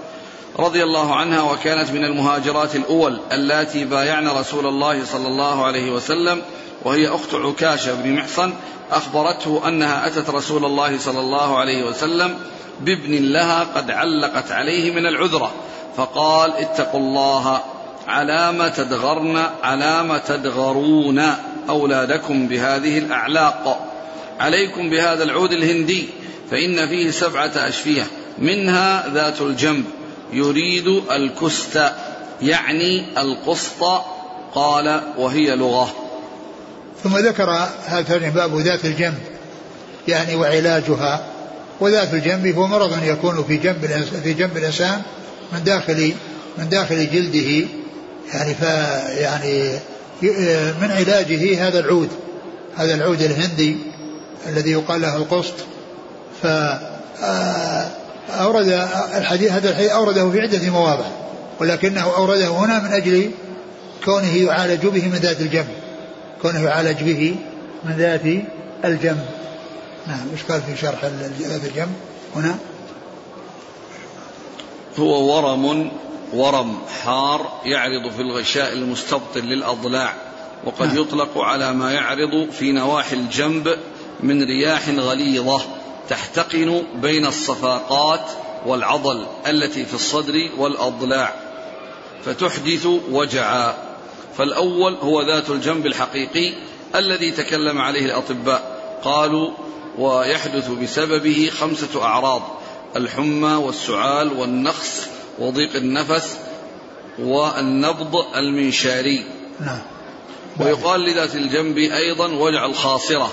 [0.58, 6.42] رضي الله عنها وكانت من المهاجرات الأول اللاتي بايعن رسول الله صلى الله عليه وسلم
[6.84, 8.52] وهي أخت عكاشة بن محصن
[8.90, 12.38] أخبرته أنها أتت رسول الله صلى الله عليه وسلم
[12.80, 15.52] بابن لها قد علقت عليه من العذرة
[15.96, 17.60] فقال اتقوا الله
[18.08, 21.22] علام تدغرن علام تدغرون
[21.68, 23.88] أولادكم بهذه الأعلاق.
[24.40, 26.08] عليكم بهذا العود الهندي
[26.50, 28.06] فإن فيه سبعة أشفية
[28.38, 29.84] منها ذات الجنب
[30.32, 31.92] يريد الكست
[32.42, 33.84] يعني القسط
[34.54, 35.94] قال وهي لغة.
[37.04, 37.50] ثم ذكر
[37.84, 39.18] هذا باب ذات الجنب
[40.08, 41.26] يعني وعلاجها.
[41.80, 45.02] وذات الجنب هو مرض يكون في جنب في جنب الإنسان
[45.52, 46.14] من داخل
[46.58, 47.68] من داخل جلده.
[48.34, 48.62] يعني ف
[49.18, 49.78] يعني
[50.80, 52.08] من علاجه هذا العود
[52.76, 53.76] هذا العود الهندي
[54.46, 55.54] الذي يقال له القسط.
[56.42, 57.90] ف آه،
[58.30, 61.04] أورد الحديث هذا الحديث أورده في عدة مواضع
[61.60, 63.30] ولكنه أورده هنا من أجل
[64.04, 65.68] كونه يعالج به من ذات الجنب
[66.42, 67.36] كونه يعالج به
[67.84, 68.44] من ذات
[68.84, 69.26] الجنب.
[70.06, 71.04] نعم إيش قال في شرح
[71.40, 71.92] ذات الجنب
[72.36, 72.56] هنا؟
[74.98, 75.90] هو ورم
[76.32, 80.14] ورم حار يعرض في الغشاء المستبطن للأضلاع
[80.64, 80.98] وقد نعم.
[80.98, 83.78] يطلق على ما يعرض في نواحي الجنب
[84.20, 85.62] من رياح غليظة
[86.08, 88.24] تحتقن بين الصفاقات
[88.66, 91.34] والعضل التي في الصدر والأضلاع
[92.24, 93.74] فتحدث وجعا
[94.36, 96.54] فالأول هو ذات الجنب الحقيقي
[96.94, 99.50] الذي تكلم عليه الأطباء قالوا
[99.98, 102.42] ويحدث بسببه خمسة أعراض
[102.96, 106.38] الحمى والسعال والنخس وضيق النفس
[107.18, 109.24] والنبض المنشاري.
[109.60, 109.78] نعم.
[110.60, 113.32] ويقال لذات الجنب أيضا وجع الخاصرة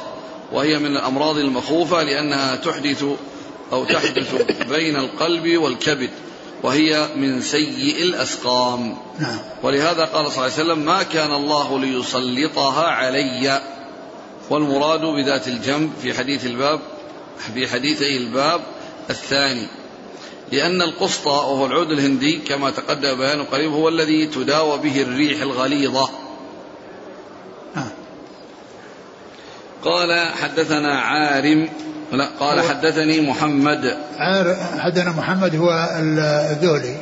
[0.52, 3.06] وهي من الأمراض المخوفة لأنها تحدث
[3.74, 4.36] أو تحدث
[4.76, 6.10] بين القلب والكبد
[6.64, 8.98] وهي من سيء الأسقام.
[9.20, 9.40] نعم.
[9.64, 13.62] ولهذا قال صلى الله عليه وسلم ما كان الله ليسلطها علي.
[14.50, 16.80] والمراد بذات الجنب في حديث الباب
[17.56, 18.62] في حديثي الباب
[19.10, 19.68] الثاني.
[20.52, 26.10] لأن القسطى وهو العود الهندي كما تقدم بيانه قريب هو الذي تداوى به الريح الغليظة.
[27.76, 27.90] نعم.
[29.84, 31.70] قال حدثنا عارم
[32.12, 33.98] لا قال حدثني محمد.
[34.18, 36.98] عار حدثنا محمد هو الذولي.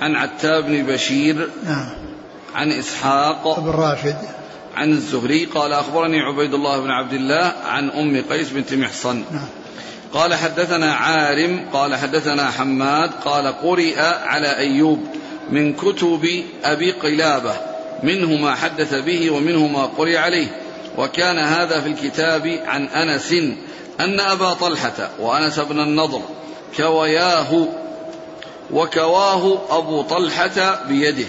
[0.00, 1.50] عن عتاب بن بشير.
[1.64, 1.88] نعم
[2.54, 3.60] عن إسحاق.
[3.60, 4.16] بن راشد
[4.74, 9.24] عن الزهري قال أخبرني عبيد الله بن عبد الله عن أم قيس بنت محصن.
[9.30, 9.63] نعم
[10.14, 15.06] قال حدثنا عارم قال حدثنا حماد قال قرئ على أيوب
[15.50, 17.54] من كتب أبي قلابة
[18.02, 20.46] منه ما حدث به ومنه ما قرئ عليه.
[20.98, 23.32] وكان هذا في الكتاب عن أنس
[24.00, 26.20] أن أبا طلحة وأنس بن النضر
[26.76, 27.68] كوياه
[28.70, 31.26] وكواه أبو طلحة بيده.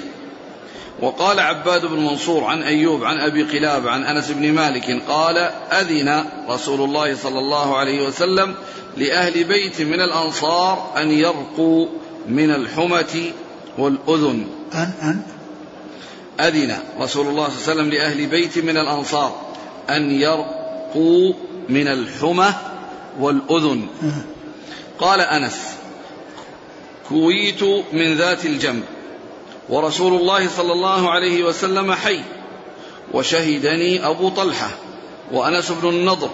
[1.01, 5.37] وقال عباد بن منصور عن أيوب عن أبي قلاب عن أنس بن مالك قال
[5.71, 8.55] أذن رسول الله صلى الله عليه وسلم
[8.97, 11.87] لأهل بيت من الأنصار أن يرقوا
[12.27, 13.31] من الحمة
[13.77, 14.47] والأذن.
[14.73, 15.21] أن أن
[16.39, 19.41] أذن رسول الله صلى الله عليه وسلم لأهل بيت من الأنصار
[19.89, 21.33] أن يرقوا
[21.69, 22.53] من الحمى
[23.19, 23.87] والأذن.
[24.99, 25.75] قال أنس
[27.09, 28.83] كويت من ذات الجنب.
[29.69, 32.21] ورسول الله صلى الله عليه وسلم حي
[33.13, 34.69] وشهدني أبو طلحة
[35.31, 36.29] وأنس بن النضر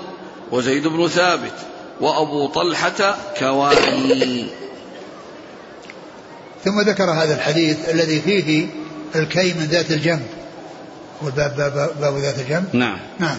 [0.51, 1.53] وزيد بن ثابت
[2.01, 4.47] وأبو طلحة كواني
[6.65, 8.67] ثم ذكر هذا الحديث الذي فيه
[9.15, 10.27] الكي من ذات الجنب.
[11.21, 12.97] والباب باب, باب ذات الجنب؟ نعم.
[13.19, 13.37] نعم.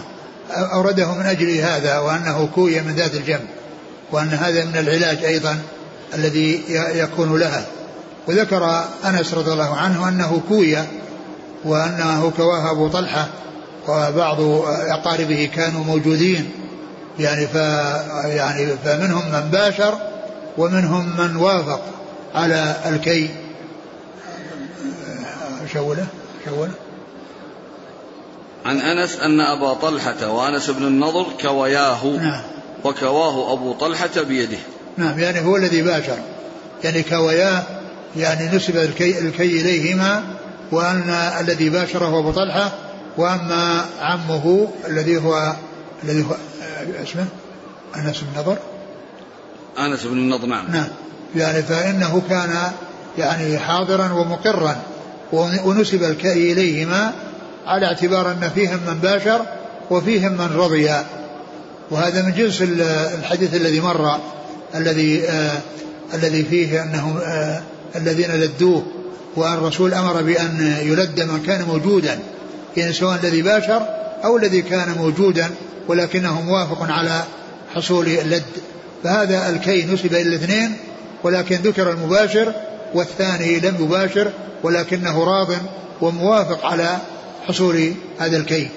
[0.51, 3.47] أورده من أجل هذا وأنه كوي من ذات الجنب
[4.11, 5.59] وأن هذا من العلاج أيضا
[6.13, 7.65] الذي يكون لها.
[8.27, 10.77] وذكر أنس رضي الله عنه أنه كوي
[11.65, 13.27] وأنه كواه أبو طلحة
[13.87, 14.41] وبعض
[14.89, 16.49] أقاربه كانوا موجودين.
[17.19, 17.55] يعني ف
[18.25, 19.97] يعني فمنهم من باشر
[20.57, 21.81] ومنهم من وافق
[22.35, 23.29] على الكي.
[25.73, 26.05] شوله؟
[26.45, 26.71] شوله.
[28.65, 32.41] عن أنس أن أبا طلحة وأنس بن النضر كوياه نعم.
[32.83, 34.57] وكواه أبو طلحة بيده.
[34.97, 36.17] نعم يعني هو الذي باشر.
[36.83, 37.63] يعني كوياه
[38.17, 40.23] يعني نسب الكي, الكي إليهما
[40.71, 42.71] وأن الذي باشره أبو طلحة
[43.17, 45.53] وأما عمه الذي هو
[46.03, 46.35] الذي هو
[47.03, 47.25] اسمه؟
[47.95, 48.57] أنس بن النضر
[49.79, 50.71] أنس بن النضر نعم.
[50.71, 50.87] نعم.
[51.35, 52.71] يعني فإنه كان
[53.17, 54.75] يعني حاضرا ومقرا
[55.65, 57.13] ونسب الكي إليهما
[57.65, 59.45] على اعتبار أن فيهم من باشر
[59.89, 60.91] وفيهم من رضي.
[61.91, 62.61] وهذا من جنس
[63.19, 64.19] الحديث الذي مر
[64.75, 65.61] الذي آه
[66.13, 67.61] الذي فيه أنه آه
[67.95, 68.83] الذين لدوه
[69.35, 72.19] وأن الرسول أمر بأن يلد من كان موجودا
[72.77, 73.87] يعني سواء الذي باشر
[74.23, 75.49] أو الذي كان موجودا
[75.87, 77.23] ولكنه موافق على
[77.75, 78.43] حصول اللد.
[79.03, 80.77] فهذا الكي نسب إلى الاثنين
[81.23, 82.53] ولكن ذكر المباشر
[82.93, 84.31] والثاني لم يباشر
[84.63, 85.47] ولكنه راض
[86.01, 86.97] وموافق على
[87.47, 88.67] حصول هذا الكي.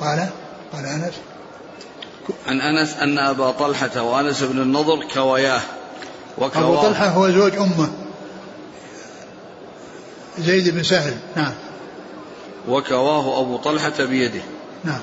[0.00, 0.28] قال
[0.72, 1.14] قال أنس.
[2.46, 5.60] عن أنس أن أبا طلحة وأنس بن النضر كوياه
[6.38, 6.64] وكواه.
[6.64, 7.88] أبو طلحة هو زوج أمه.
[10.38, 11.14] زيد بن سهل.
[11.36, 11.52] نعم.
[12.68, 14.40] وكواه أبو طلحة بيده.
[14.84, 15.00] نعم.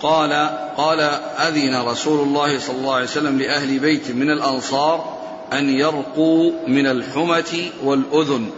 [0.00, 0.32] قال
[0.76, 1.00] قال
[1.40, 5.16] أذن رسول الله صلى الله عليه وسلم لأهل بيت من الأنصار
[5.52, 8.50] أن يرقوا من الحمة والأذن.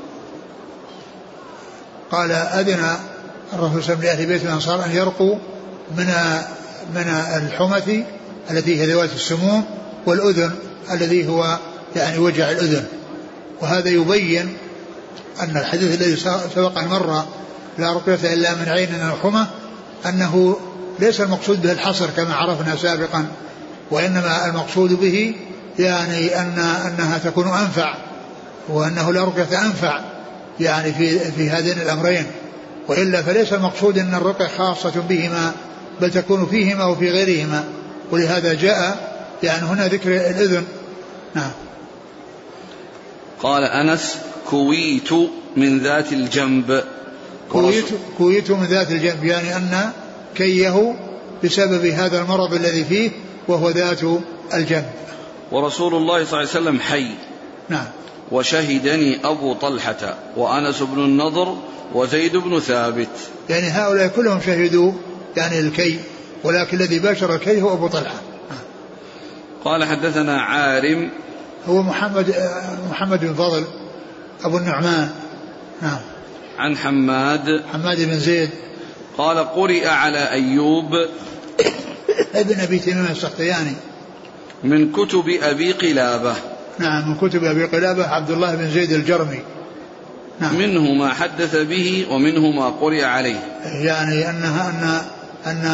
[2.10, 2.96] قال أذن
[3.52, 5.38] الرسول صلى الله عليه وسلم لأهل بيت الأنصار أن يرقوا
[5.96, 6.06] من
[6.94, 8.04] من الحمة
[8.50, 9.64] التي هي ذوات السموم
[10.06, 10.52] والأذن
[10.90, 11.58] الذي هو
[11.96, 12.84] يعني وجع الأذن.
[13.60, 14.56] وهذا يبين
[15.40, 16.16] أن الحديث الذي
[16.54, 17.24] سبق أن مر
[17.78, 19.46] لا رقية إلا من عين أو حمى
[20.06, 20.56] أنه
[20.98, 23.26] ليس المقصود به الحصر كما عرفنا سابقا
[23.90, 25.34] وإنما المقصود به
[25.78, 27.94] يعني أن أنها تكون أنفع
[28.68, 30.00] وأنه لا رقية أنفع
[30.60, 32.26] يعني في في هذين الأمرين.
[32.88, 35.52] وإلا فليس المقصود أن الرقية خاصة بهما
[36.00, 37.64] بل تكون فيهما وفي غيرهما.
[38.10, 39.08] ولهذا جاء
[39.42, 40.64] يعني هنا ذكر الإذن.
[41.34, 41.50] نعم.
[43.42, 44.16] قال أنس
[44.50, 45.12] كويت
[45.56, 46.84] من ذات الجنب.
[47.52, 47.84] كويت
[48.18, 49.90] كويت من ذات الجنب يعني أن
[50.34, 50.96] كيه
[51.44, 53.10] بسبب هذا المرض الذي فيه
[53.48, 54.00] وهو ذات
[54.54, 54.90] الجنب.
[55.52, 57.10] ورسول الله صلى الله عليه وسلم حي.
[57.68, 57.86] نعم.
[58.32, 61.56] وشهدني أبو طلحة وأنس بن النضر
[61.94, 63.08] وزيد بن ثابت.
[63.48, 64.92] يعني هؤلاء كلهم شهدوا
[65.36, 65.98] يعني الكي
[66.44, 68.20] ولكن الذي باشر الكي هو أبو طلحة.
[69.64, 71.10] قال حدثنا عارم.
[71.68, 72.34] هو محمد
[72.90, 73.64] محمد بن فضل.
[74.44, 75.10] أبو النعمان.
[75.82, 75.98] نعم.
[76.58, 77.62] عن حماد.
[77.72, 78.50] حماد بن زيد.
[79.18, 80.90] قال قرئ على أيوب.
[82.34, 83.72] ابن أبي تميم السختياني.
[84.64, 86.34] من كتب أبي قلابة.
[86.78, 89.38] نعم من كتب أبي قلابة عبد الله بن زيد الجرمي.
[90.40, 90.58] نعم.
[90.58, 93.40] منه ما حدث به ومنه ما قرئ عليه.
[93.64, 95.02] يعني أنها أن
[95.46, 95.64] أن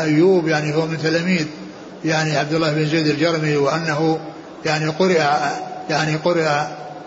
[0.00, 1.46] أيوب يعني هو من تلاميذ
[2.04, 4.20] يعني عبد الله بن زيد الجرمي وأنه
[4.64, 5.22] يعني قرئ
[5.90, 6.48] يعني قرئ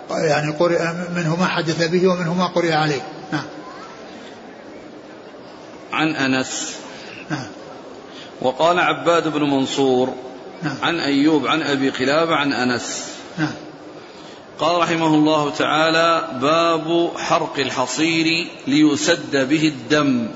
[0.09, 0.79] يعني قرئ
[1.15, 3.01] منه ما حدث به ومنه ما قرئ عليه.
[3.31, 3.45] نعم.
[5.93, 6.75] عن أنس.
[7.29, 7.47] نعم.
[8.41, 10.13] وقال عباد بن منصور
[10.63, 10.75] نعم.
[10.83, 13.05] عن أيوب عن أبي قلابة عن أنس.
[13.37, 13.53] نعم.
[14.59, 20.29] قال رحمه الله تعالى باب حرق الحصير ليسد به الدم.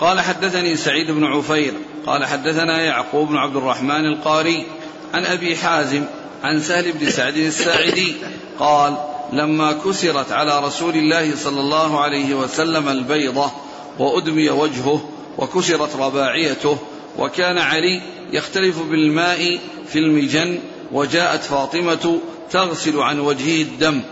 [0.00, 1.74] قال حدثني سعيد بن عفير.
[2.06, 4.66] قال حدثنا يعقوب بن عبد الرحمن القاري
[5.14, 6.04] عن أبي حازم
[6.42, 8.14] عن سهل بن سعد الساعدي
[8.58, 8.96] قال
[9.32, 13.50] لما كسرت على رسول الله صلى الله عليه وسلم البيضة
[13.98, 16.78] وأدمي وجهه وكسرت رباعيته
[17.18, 18.00] وكان علي
[18.32, 20.58] يختلف بالماء في المجن
[20.92, 22.18] وجاءت فاطمة
[22.50, 24.02] تغسل عن وجهه الدم.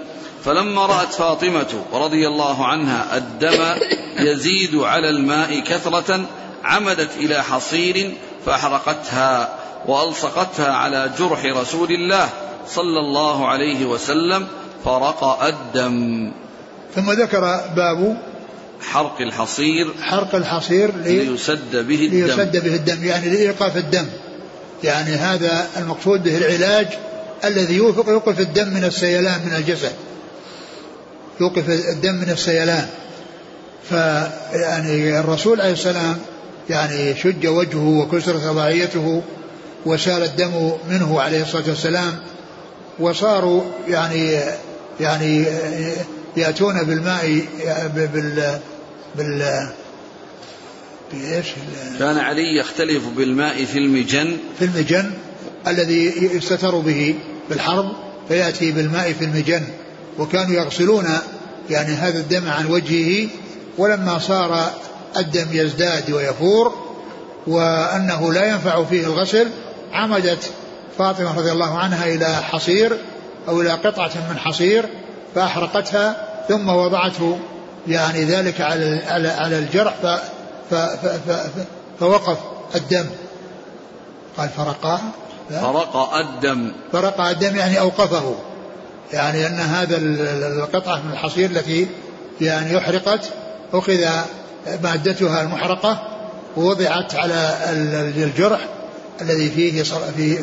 [0.45, 3.81] فلما رأت فاطمة رضي الله عنها الدم
[4.19, 6.27] يزيد على الماء كثرة
[6.65, 8.15] عمدت إلى حصير
[8.47, 9.59] فأحرقتها.
[9.89, 12.29] وألصقتها على جرح رسول الله
[12.69, 14.47] صلى الله عليه وسلم
[14.85, 16.33] فرقأ الدم.
[16.95, 17.41] ثم ذكر
[17.77, 18.17] باب
[18.81, 22.27] حرق الحصير حرق الحصير ليسد به الدم.
[22.27, 24.07] ليسد به الدم يعني لإيقاف الدم.
[24.85, 26.87] يعني هذا المقصود به العلاج
[27.45, 29.93] الذي يوقف الدم من السيلان من الجسد.
[31.41, 32.87] يوقف الدم من السيلان.
[33.89, 36.19] فيعني الرسول عليه السلام
[36.71, 39.23] يعني شج وجهه وكسرت رباعيته
[39.87, 42.19] وسال الدم منه عليه الصلاة والسلام
[42.99, 44.41] وصاروا يعني
[45.01, 45.45] يعني
[46.37, 47.43] يأتون بالماء
[47.95, 48.59] بال
[49.17, 49.69] بال
[51.13, 51.47] بإيش؟
[51.99, 55.11] كان علي يختلف بالماء في المجن في المجن
[55.67, 57.15] الذي يستتر به
[57.51, 57.93] بالحرب
[58.29, 59.63] فيأتي بالماء في المجن
[60.19, 61.07] وكانوا يغسلون
[61.71, 63.29] يعني هذا الدم عن وجهه
[63.79, 64.71] ولما صار
[65.17, 66.87] الدم يزداد ويفور
[67.47, 69.49] وأنه لا ينفع فيه الغسل
[69.93, 70.51] عمدت
[70.99, 72.99] فاطمة رضي الله عنها إلى حصير
[73.49, 74.85] أو إلى قطعة من حصير
[75.35, 76.17] فأحرقتها
[76.49, 77.39] ثم وضعته
[77.89, 80.07] يعني ذلك على على على الجرح ف
[80.71, 81.57] ف ف ف
[82.01, 82.39] فوقف
[82.75, 83.07] الدم.
[84.39, 85.01] قال فرقاه
[85.51, 86.73] فرقأ الدم.
[86.93, 88.35] فرقأ الدم يعني أوقفه.
[89.13, 89.97] يعني أن هذا
[90.63, 91.89] القطعة من الحصير التي
[92.41, 93.31] يعني أحرقت
[93.73, 94.07] أخذ
[94.83, 96.03] مادتها المحرقة
[96.57, 97.57] ووضعت على
[98.17, 98.61] الجرح
[99.21, 100.39] الذي فيه في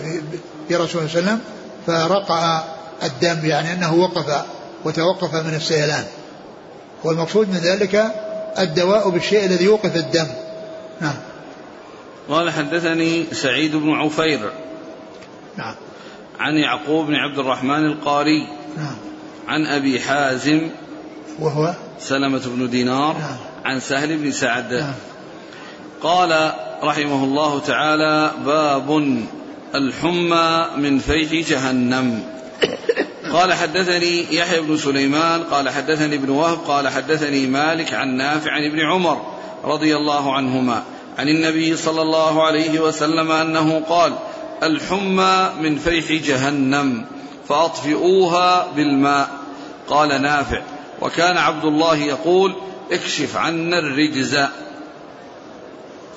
[0.67, 1.39] في رسول الله صلى الله عليه وسلم
[1.87, 2.63] فرقأ
[3.03, 4.45] الدم يعني أنه وقف
[4.85, 6.03] وتوقف من السيلان.
[7.03, 8.13] والمقصود من ذلك
[8.59, 10.27] الدواء بالشيء الذي يوقف الدم.
[11.01, 11.15] نعم.
[12.29, 14.51] قال حدثني سعيد بن عفير
[15.57, 15.75] نعم.
[16.39, 18.95] عن يعقوب بن عبد الرحمن القاري نعم.
[19.47, 20.69] عن أبي حازم
[21.39, 23.37] وهو؟ سلمة بن دينار نعم.
[23.65, 24.73] عن سهل بن سعد.
[24.73, 24.93] نعم.
[26.01, 26.53] قال
[26.83, 29.17] رحمه الله تعالى باب
[29.75, 32.23] الحمى من فيح جهنم.
[33.33, 38.63] قال حدثني يحيى بن سليمان قال حدثني ابن وهب قال حدثني مالك عن نافع عن
[38.63, 39.21] ابن عمر
[39.63, 40.83] رضي الله عنهما
[41.17, 44.13] عن النبي صلى الله عليه وسلم أنه قال
[44.63, 47.05] الحمى من فيح جهنم
[47.49, 49.29] فأطفئوها بالماء.
[49.87, 50.61] قال نافع
[51.01, 52.55] وكان عبد الله يقول
[52.91, 54.37] اكشف عنا الرجز.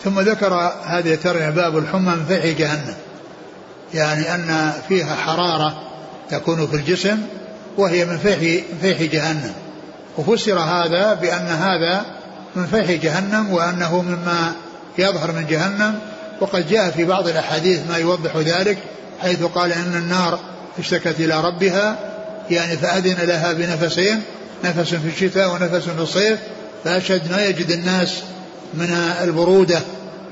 [0.05, 2.95] ثم ذكر هذه الترجمة باب الحمى من فيح جهنم.
[3.95, 5.83] يعني أن فيها حرارة
[6.31, 7.19] تكون في الجسم
[7.77, 8.39] وهي من فيح,
[8.73, 9.53] من فيح جهنم.
[10.19, 12.05] وفسر هذا بأن هذا
[12.57, 14.53] من فيح جهنم وأنه مما
[14.99, 15.99] يظهر من جهنم.
[16.41, 18.79] وقد جاء في بعض الأحاديث ما يوضح ذلك
[19.21, 20.39] حيث قال إن النار
[20.79, 21.99] اشتكت إلى ربها
[22.51, 24.23] يعني فأذن لها بنفسين
[24.65, 26.39] نفس في الشتاء ونفس في الصيف
[26.85, 28.23] فأشد ما يجد الناس
[28.75, 28.91] من
[29.23, 29.81] البرودة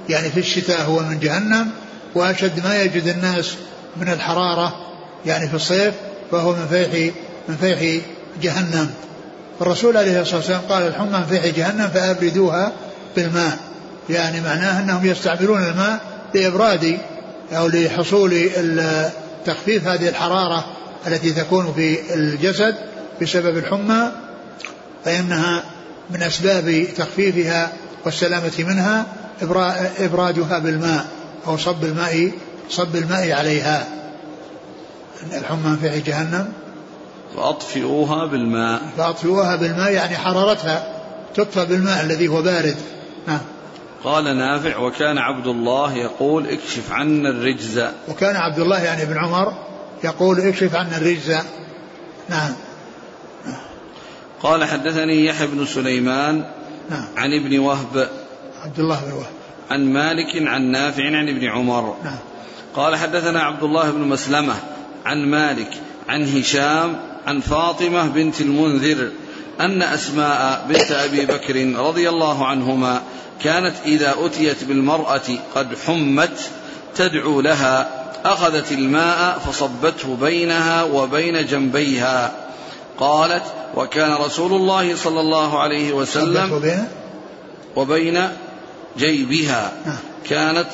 [0.08, 1.70] يعني في الشتاء هو من جهنم
[2.14, 3.54] وأشد ما يجد الناس
[3.96, 4.76] من الحرارة
[5.26, 5.94] يعني في الصيف
[6.30, 7.14] فهو من فيح
[7.48, 8.02] من فيح
[8.42, 8.90] جهنم.
[9.60, 12.72] الرسول عليه الصلاة والسلام قال الحمى في جهنم فأبردوها
[13.16, 13.58] بالماء.
[14.10, 16.00] يعني معناه أنهم يستعملون الماء
[16.34, 16.98] لإبراد
[17.52, 18.50] أو لحصول
[19.46, 20.64] تخفيف هذه الحرارة
[21.06, 22.74] التي تكون في الجسد
[23.22, 24.12] بسبب الحمى
[25.04, 25.62] فإنها
[26.10, 27.72] من أسباب تخفيفها
[28.04, 29.06] والسلامة منها
[29.98, 31.06] إبرادها بالماء
[31.46, 32.32] أو صب الماء
[32.70, 33.86] صب الماء عليها.
[35.32, 36.52] الحمى في جهنم.
[37.36, 38.82] فأطفئوها بالماء.
[38.96, 41.02] فأطفئوها بالماء يعني حرارتها
[41.34, 42.76] تطفى بالماء الذي هو بارد.
[43.26, 43.40] نعم.
[44.04, 47.84] قال نافع وكان عبد الله يقول اكشف عنا الرجز.
[48.08, 49.52] وكان عبد الله يعني ابن عمر
[50.04, 51.36] يقول اكشف عنا الرجز.
[52.28, 52.52] نعم.
[54.42, 56.44] قال حدثني يحيى بن سليمان
[56.90, 57.04] نعم.
[57.16, 58.08] عن ابن وهب.
[58.64, 59.32] عبد الله بن وهب.
[59.70, 61.96] عن مالك عن نافع عن ابن عمر.
[62.04, 62.18] نعم.
[62.76, 64.54] قال حدثنا عبد الله بن مسلمة
[65.04, 65.70] عن مالك
[66.08, 69.10] عن هشام عن فاطمة بنت المنذر
[69.60, 73.02] أن أسماء بنت أبي بكر رضي الله عنهما
[73.42, 75.20] كانت إذا أتيت بالمرأة
[75.54, 76.50] قد حمت
[76.96, 82.32] تدعو لها أخذت الماء فصبته بينها وبين جنبيها.
[83.00, 83.42] قالت
[83.74, 86.86] وكان رسول الله صلى الله عليه وسلم
[87.76, 88.28] وبين
[88.98, 89.72] جيبها.
[89.86, 89.96] نعم.
[90.24, 90.66] كانت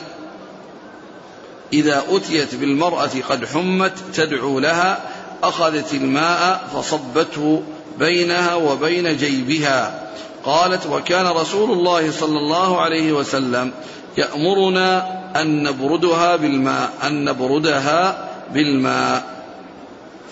[1.72, 4.98] إذا أتيت بالمرأة قد حمت تدعو لها
[5.42, 7.62] أخذت الماء فصبته
[7.98, 10.10] بينها وبين جيبها.
[10.44, 13.72] قالت وكان رسول الله صلى الله عليه وسلم
[14.18, 19.24] يأمرنا أن نبردها بالماء أن نبردها بالماء.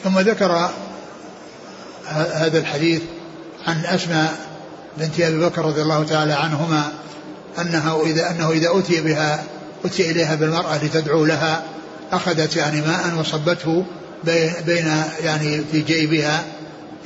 [0.05, 0.71] ثم ذكر
[2.15, 3.03] هذا الحديث
[3.67, 4.39] عن أسماء
[4.99, 6.93] بنت أبي بكر رضي الله تعالى عنهما
[7.61, 9.45] أنه إذا أنه إذا أتي بها
[9.85, 11.63] أتي إليها بالمرأة لتدعو لها
[12.13, 13.85] أخذت يعني ماء وصبته
[14.67, 14.93] بين
[15.23, 16.45] يعني في جيبها.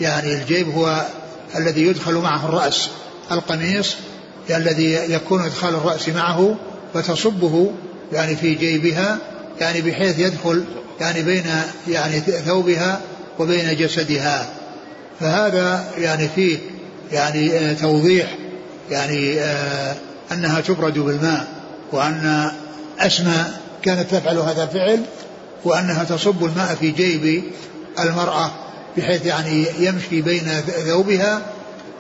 [0.01, 1.07] يعني الجيب هو
[1.57, 2.89] الذي يدخل معه الرأس
[3.33, 3.95] القميص
[4.51, 6.57] الذي يكون إدخال الرأس معه
[6.95, 7.73] فتصبه
[8.13, 9.19] يعني في جيبها
[9.61, 10.65] يعني بحيث يدخل
[11.01, 11.45] يعني بين
[11.89, 13.01] يعني ثوبها
[13.39, 14.62] وبين جسدها.
[15.21, 16.59] فهذا يعني فيه
[17.13, 18.37] يعني توضيح
[18.91, 19.97] يعني آه
[20.33, 21.47] أنها تبرد بالماء
[21.93, 22.51] وأن
[22.99, 25.01] أسماء كانت تفعل هذا الفعل
[25.65, 27.43] وأنها تصب الماء في جيب
[28.01, 28.51] المرأة
[28.97, 30.49] بحيث يعني يمشي بين
[30.87, 31.43] ثوبها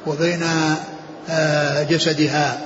[0.07, 0.43] وبين
[1.31, 2.61] آه، جسدها.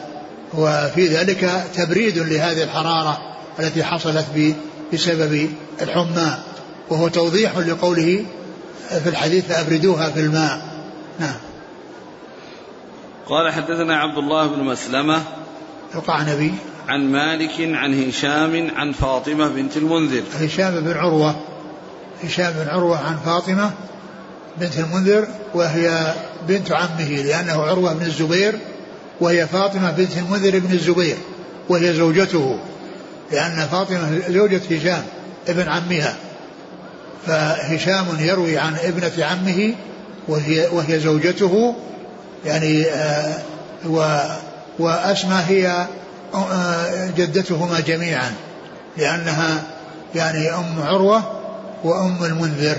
[0.55, 3.19] وفي ذلك تبريد لهذه الحرارة
[3.61, 4.27] التي حصلت
[4.93, 5.51] بسبب
[5.83, 6.39] الحمى.
[6.91, 8.25] وهو توضيح لقوله
[8.89, 10.63] في الحديث فأبردوها في الماء.
[11.21, 11.37] نعم.
[13.27, 15.23] قال حدثنا عبد الله بن مسلمة
[15.95, 16.55] القعنبي
[16.89, 20.23] عن مالك عن هشام عن فاطمة بنت المنذر.
[20.41, 21.37] هشام بن عروة.
[22.25, 23.71] هشام بن عروة عن فاطمة
[24.61, 26.15] بنت المنذر وهي
[26.49, 28.59] بنت عمه لأنه عروة بن الزبير
[29.21, 31.17] وهي فاطمة بنت المنذر بن الزبير
[31.69, 32.59] وهي زوجته
[33.33, 35.03] لأن فاطمة زوجة هشام
[35.49, 36.17] ابن عمها.
[37.27, 39.75] فهشام يروي عن ابنة عمه
[40.29, 41.75] وهي وهي زوجته
[42.45, 43.35] يعني آه
[43.87, 44.19] و
[44.79, 45.87] وأسمى هي
[46.35, 48.35] آه، جدتهما جميعا
[48.97, 49.63] لأنها
[50.15, 51.43] يعني أم عروة
[51.85, 52.77] وأم المنذر.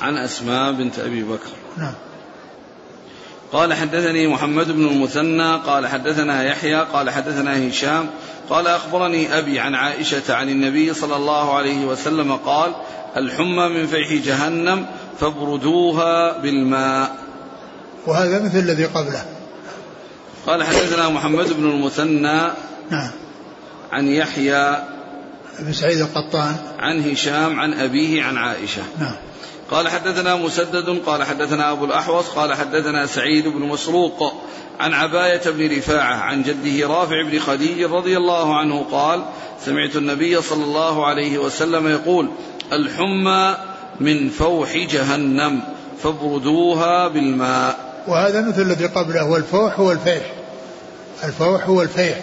[0.00, 1.50] عن أسماء بنت أبي بكر.
[1.76, 1.94] نعم.
[3.52, 8.06] قال حدثني محمد بن المثنى قال حدثنا يحيى قال حدثنا هشام
[8.50, 12.72] قال أخبرني أبي عن عائشة عن النبي صلى الله عليه وسلم قال
[13.16, 14.86] الحمى من فيح جهنم
[15.20, 17.16] فابردوها بالماء.
[18.06, 19.24] وهذا مثل الذي قبله.
[20.46, 22.40] قال حدثنا محمد بن المثنى
[22.90, 23.10] نعم.
[23.92, 24.82] عن يحيى
[25.58, 26.56] بن سعيد القطان.
[26.78, 28.82] عن هشام عن أبيه عن عائشة.
[29.00, 29.14] نعم.
[29.70, 34.34] قال حدثنا مسدد قال حدثنا أبو الأحوص قال حدثنا سعيد بن مسروق
[34.80, 39.24] عن عباية بن رفاعة عن جده رافع بن خديج رضي الله عنه قال
[39.64, 42.28] سمعت النبي صلى الله عليه وسلم يقول
[42.72, 43.56] الحمى
[44.00, 45.60] من فوح جهنم
[46.02, 47.88] فابردوها بالماء.
[48.08, 50.32] وهذا مثل الذي قبله والفوح هو الفيح.
[51.24, 52.18] الفوح هو الفيح.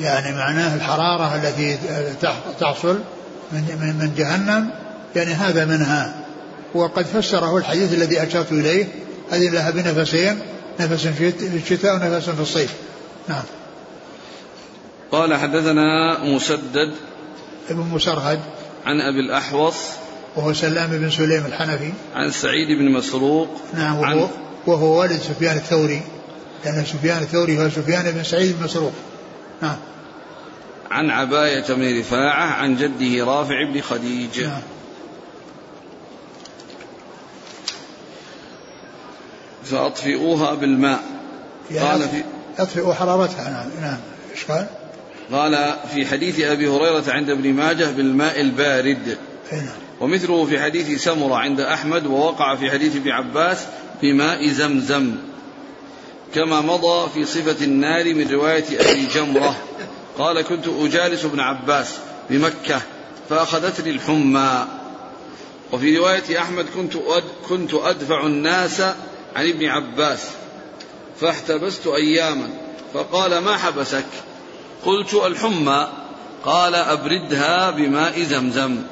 [0.00, 1.78] يعني معناه الحرارة التي
[2.60, 2.98] تحصل
[3.52, 4.70] من من جهنم.
[5.16, 6.24] يعني هذا منها.
[6.74, 8.88] وقد فسره الحديث الذي أشرت إليه
[9.30, 10.38] هذه لها بنفسين.
[10.80, 12.74] نفس في الشتاء ونفس في الصيف.
[13.28, 13.42] نعم.
[15.12, 16.94] قال حدثنا مسدد
[17.70, 18.40] ابن مسرهد
[18.86, 19.76] عن أبي الأحوص
[20.36, 21.92] وهو سلام بن سليم الحنفي.
[22.14, 24.28] عن سعيد بن مسروق نعم وهو,
[24.66, 26.02] وهو والد سفيان الثوري.
[26.64, 28.92] لأن سفيان الثوري هو سفيان بن سعيد بن مسروق.
[29.62, 29.76] نعم.
[30.90, 34.60] عن عباية بن رفاعة عن جده رافع بن خديج نعم.
[39.70, 41.02] فأطفئوها بالماء.
[41.70, 42.24] يعني قال في
[42.58, 43.98] أطفئوا حرارتها نعم نعم.
[44.32, 44.66] إيش قال؟
[45.32, 49.18] قال في حديث أبي هريرة عند ابن ماجه بالماء البارد.
[49.52, 49.66] نعم.
[50.00, 53.58] ومثله في حديث سمرة عند أحمد ووقع في حديث ابن عباس
[54.02, 55.14] بماء زمزم.
[56.34, 59.56] كما مضى في صفة النار من رواية أبي جمرة.
[60.18, 61.94] قال كنت أجالس ابن عباس
[62.30, 62.80] بمكة
[63.30, 64.66] فأخذتني الحمى.
[65.72, 66.92] وفي رواية أحمد كنت
[67.48, 68.82] كنت أدفع الناس
[69.36, 70.28] عن ابن عباس
[71.20, 72.48] فاحتبست أياما
[72.94, 74.06] فقال ما حبسك؟
[74.84, 75.88] قلت الحمى
[76.44, 78.82] قال أبردها بماء زمزم.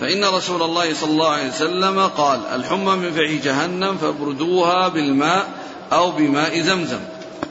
[0.00, 5.48] فإن رسول الله صلى الله عليه وسلم قال الحمى من فعي جهنم فابردوها بالماء
[5.92, 7.00] أو بماء زمزم.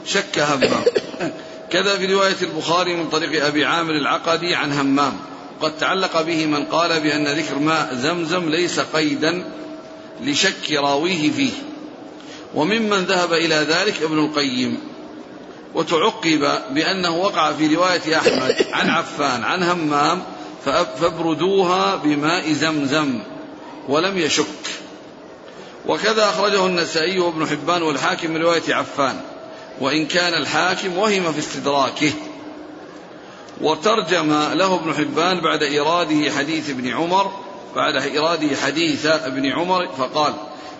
[0.06, 0.84] شك همام.
[1.72, 5.16] كذا في رواية البخاري من طريق أبي عامر العقدي عن همام.
[5.60, 9.44] قد تعلق به من قال بأن ذكر ماء زمزم ليس قيدا
[10.20, 11.52] لشك راويه فيه.
[12.54, 14.80] وممن ذهب إلى ذلك ابن القيم
[15.74, 20.22] وتعقب بأنه وقع في رواية أحمد عن عفان عن همام
[21.00, 23.20] فابردوها بماء زمزم
[23.88, 24.44] ولم يشك.
[25.86, 29.20] وكذا أخرجه النسائي وابن حبان والحاكم من رواية عفان
[29.80, 32.12] وإن كان الحاكم وهم في استدراكه.
[33.60, 37.32] وترجم له ابن حبان بعد إراده حديث ابن عمر
[37.76, 40.34] بعد إراده حديث ابن عمر فقال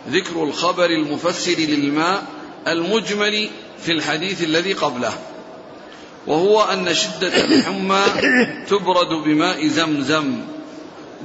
[0.09, 2.23] ذكر الخبر المفسر للماء
[2.69, 3.51] المجمل
[3.83, 5.13] في الحديث الذي قبله
[6.27, 8.05] وهو أن شدة الحمى
[8.69, 10.41] تبرد بماء زمزم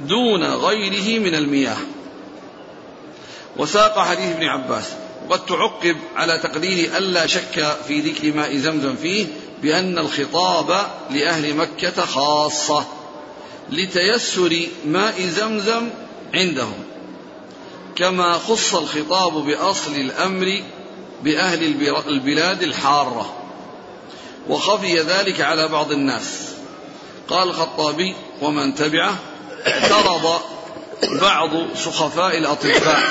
[0.08, 1.76] دون غيره من المياه.
[3.56, 4.84] وساق حديث ابن عباس
[5.28, 9.26] وقد تعقب على تقدير ألا شك في ذكر ماء زمزم فيه
[9.62, 12.86] بأن الخطاب لأهل مكة خاصة
[13.70, 15.88] لتيسر ماء زمزم
[16.34, 16.85] عندهم.
[17.96, 20.62] كما خص الخطاب بأصل الأمر
[21.24, 21.64] بأهل
[22.08, 23.32] البلاد الحارة.
[24.48, 26.56] وخفي ذلك على بعض الناس.
[27.28, 29.16] قال الخطابي ومن تبعه
[29.66, 30.40] اعترض
[31.20, 33.02] بعض سخفاء الأطباء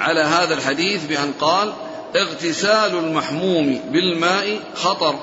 [0.00, 1.72] على هذا الحديث بأن قال
[2.16, 5.18] اغتسال المحموم بالماء خطر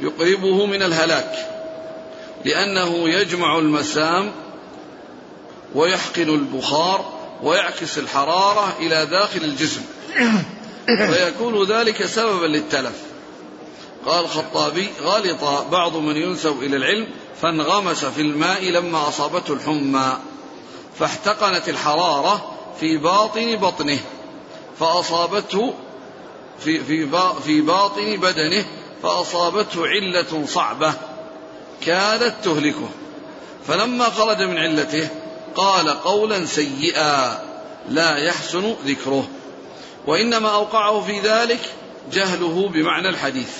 [0.00, 1.48] يقربه من الهلاك
[2.44, 4.32] لأنه يجمع المسام
[5.74, 9.82] ويحقن البخار ويعكس الحرارة إلى داخل الجسم.
[10.88, 13.02] ويكون ذلك سببا للتلف.
[14.06, 17.08] قال الخطابي غلط بعض من ينسب إلى العلم
[17.42, 20.18] فانغمس في الماء لما أصابته الحمى
[20.98, 23.98] فاحتقنت الحرارة في باطن بطنه
[24.80, 25.74] فأصابته
[26.58, 27.08] في في
[27.44, 28.64] في باطن بدنه
[29.02, 30.94] فأصابته علة صعبة
[31.80, 32.88] كادت تهلكه.
[33.68, 35.08] فلما خرج من علته
[35.56, 37.42] قال قولا سيئا
[37.88, 39.28] لا يحسن ذكره.
[40.06, 41.60] وإنما أوقعه في ذلك
[42.12, 43.52] جهله بمعنى الحديث.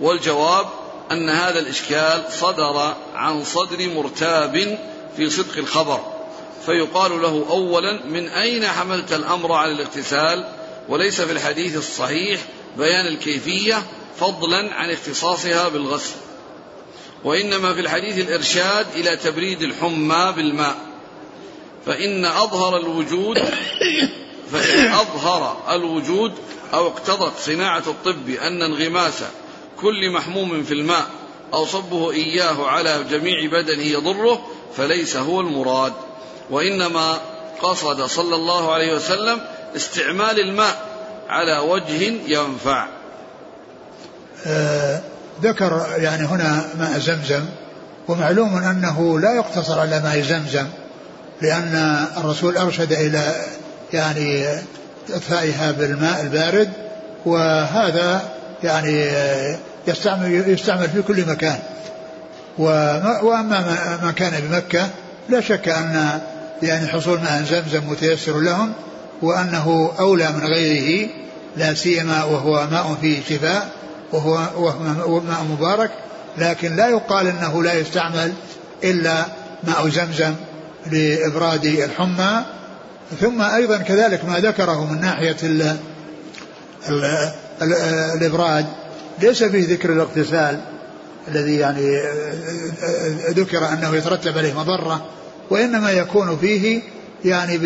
[0.00, 0.66] والجواب
[1.12, 4.78] أن هذا الإشكال صدر عن صدر مرتاب
[5.16, 6.00] في صدق الخبر
[6.66, 10.48] فيقال له أولا من أين حملت الأمر على الاغتسال؟
[10.88, 12.40] وليس في الحديث الصحيح
[12.76, 13.82] بيان الكيفية
[14.20, 16.14] فضلا عن اختصاصها بالغسل.
[17.24, 20.76] وإنما في الحديث الإرشاد إلى تبريد الحمى بالماء.
[21.86, 23.38] فإن أظهر الوجود
[24.52, 26.32] فإن أظهر الوجود
[26.74, 29.22] أو اقتضت صناعة الطب أن انغماس
[29.80, 31.06] كل محموم في الماء
[31.54, 34.46] أو صبه إياه على جميع بدنه يضره
[34.76, 35.92] فليس هو المراد.
[36.50, 37.20] وإنما
[37.62, 39.40] قصد صلى الله عليه وسلم
[39.76, 40.90] استعمال الماء
[41.28, 42.88] على وجه ينفع.
[44.46, 45.02] آه
[45.42, 47.44] ذكر يعني هنا ماء زمزم
[48.08, 50.66] ومعلوم أنه لا يقتصر على ماء زمزم
[51.42, 53.34] لأن الرسول أرشد إلى
[53.92, 54.44] يعني
[55.10, 56.70] إطفائها بالماء البارد
[57.26, 58.22] وهذا
[58.64, 59.06] يعني
[59.86, 61.58] يستعمل يستعمل في كل مكان.
[62.58, 64.88] وأما ما كان بمكة
[65.28, 66.20] لا شك أن
[66.62, 68.72] يعني حصول ماء زمزم متيسر لهم
[69.22, 71.08] وأنه أولى من غيره
[71.56, 73.68] لا سيما وهو ماء فيه شفاء.
[74.12, 75.90] وهو, ماء مبارك
[76.38, 78.32] لكن لا يقال إنه لا يستعمل
[78.84, 79.26] إلا
[79.64, 80.34] ماء زمزم
[80.92, 82.44] لإبراد الحمى.
[83.20, 85.76] ثم أيضا كذلك ما ذكره من ناحية ال
[86.88, 87.04] ال
[87.62, 87.72] ال
[88.16, 88.66] الإبراد
[89.22, 90.60] ليس فيه ذكر الاغتسال
[91.28, 92.00] الذي يعني
[93.30, 95.06] ذكر أنه يترتب عليه مضرة
[95.50, 96.82] وإنما يكون فيه
[97.24, 97.58] يعني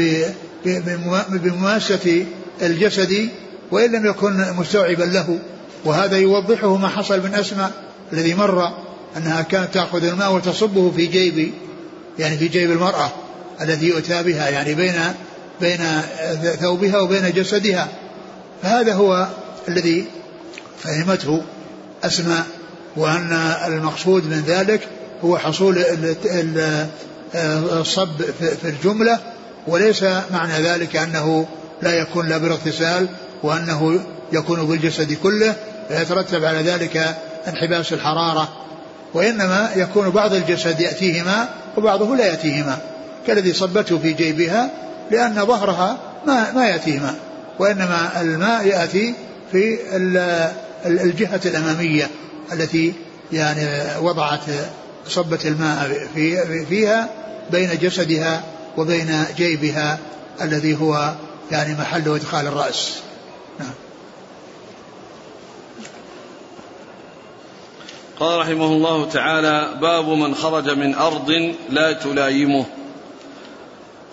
[1.28, 2.26] بمماسه
[2.62, 3.28] الجسد
[3.70, 5.38] وإن لم يكن مستوعبا له.
[5.84, 7.70] وهذا يوضحه ما حصل من أسماء
[8.12, 8.72] الذي مر
[9.16, 11.52] أنها كانت تأخذ الماء وتصبه في جيب
[12.18, 13.12] يعني في جيب المرأة
[13.60, 14.94] التي يؤتى بها يعني بين
[15.60, 15.80] بين
[16.60, 17.88] ثوبها وبين جسدها.
[18.62, 19.28] فهذا هو
[19.68, 20.04] الذي
[20.78, 21.42] فهمته
[22.04, 22.46] أسماء
[22.96, 23.32] وأن
[23.66, 24.88] المقصود من ذلك
[25.24, 25.84] هو حصول
[27.72, 28.22] الصب
[28.60, 29.18] في الجملة
[29.66, 31.46] وليس معنى ذلك أنه
[31.82, 33.08] لا يكون لا بالاغتسال
[33.42, 34.00] وأنه
[34.32, 35.54] يكون بالجسد كله
[35.88, 37.16] فيترتب على ذلك
[37.48, 38.48] انحباس الحرارة
[39.14, 42.78] وإنما يكون بعض الجسد يأتيه ماء وبعضه لا يأتيه ماء
[43.26, 44.70] كالذي صبته في جيبها
[45.10, 47.14] لأن ظهرها ما, ما يأتيه ماء
[47.58, 49.14] وإنما الماء يأتي
[49.52, 49.78] في
[50.86, 52.10] الجهة الأمامية
[52.52, 52.92] التي
[53.32, 53.66] يعني
[54.00, 54.40] وضعت
[55.08, 57.08] صبة الماء في فيها
[57.50, 58.42] بين جسدها
[58.76, 59.98] وبين جيبها
[60.42, 61.12] الذي هو
[61.50, 62.92] يعني محل إدخال الرأس.
[63.60, 63.74] نعم.
[68.20, 72.64] قال رحمه الله تعالى باب من خرج من أرض لا تلايمه.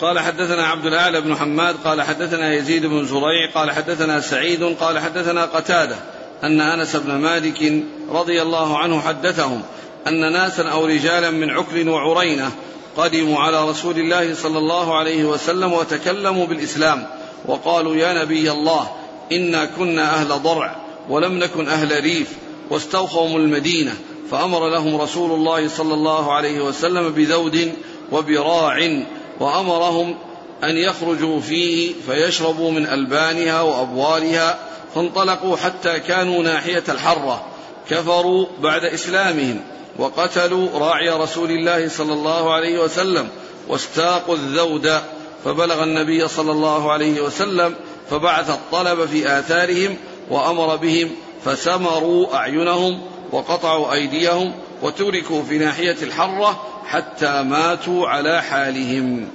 [0.02, 5.00] قال حدثنا عبد الأعلى بن حماد قال حدثنا يزيد بن زريع قال حدثنا سعيد قال
[5.00, 5.96] حدثنا قتادة
[6.44, 9.62] أن أنس بن مالك رضي الله عنه حدثهم
[10.08, 12.52] أن ناسا أو رجالا من عكر وعرينة
[12.98, 17.08] قدموا على رسول الله صلى الله عليه وسلم وتكلموا بالإسلام
[17.46, 18.92] وقالوا يا نبي الله
[19.32, 20.76] إنا كنا أهل ضرع
[21.10, 22.41] ولم نكن أهل ريف
[22.72, 23.94] واستوخوا المدينة
[24.32, 27.74] فأمر لهم رسول الله صلى الله عليه وسلم بذود
[28.12, 29.04] وبراع
[29.40, 30.16] وأمرهم
[30.64, 34.60] أن يخرجوا فيه فيشربوا من ألبانها وأبوالها
[34.96, 37.46] فانطلقوا حتى كانوا ناحية الحرة
[37.90, 39.62] كفروا بعد إسلامهم
[40.00, 43.28] وقتلوا راعي رسول الله صلى الله عليه وسلم
[43.68, 45.02] واستاقوا الذود
[45.46, 47.76] فبلغ النبي صلى الله عليه وسلم
[48.10, 49.98] فبعث الطلب في آثارهم
[50.30, 51.10] وأمر بهم
[51.46, 59.28] فسمروا أعينهم وقطعوا أيديهم وتركوا في ناحية الحرة حتى ماتوا على حالهم.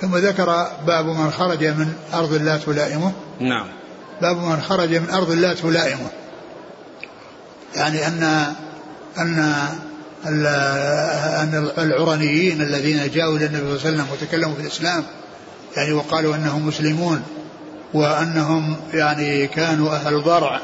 [0.00, 3.12] ثم ذكر باب من خرج من أرض لا تلائمه.
[3.40, 3.66] نعم.
[4.22, 6.08] باب من خرج من أرض لا تلائمه.
[7.76, 8.22] يعني أن
[9.18, 9.54] أن
[10.26, 15.04] أن العرنيين الذين جاءوا إلى النبي صلى الله عليه وسلم وتكلموا في الإسلام
[15.76, 17.22] يعني وقالوا أنهم مسلمون
[17.94, 20.60] وأنهم يعني كانوا أهل ضرع.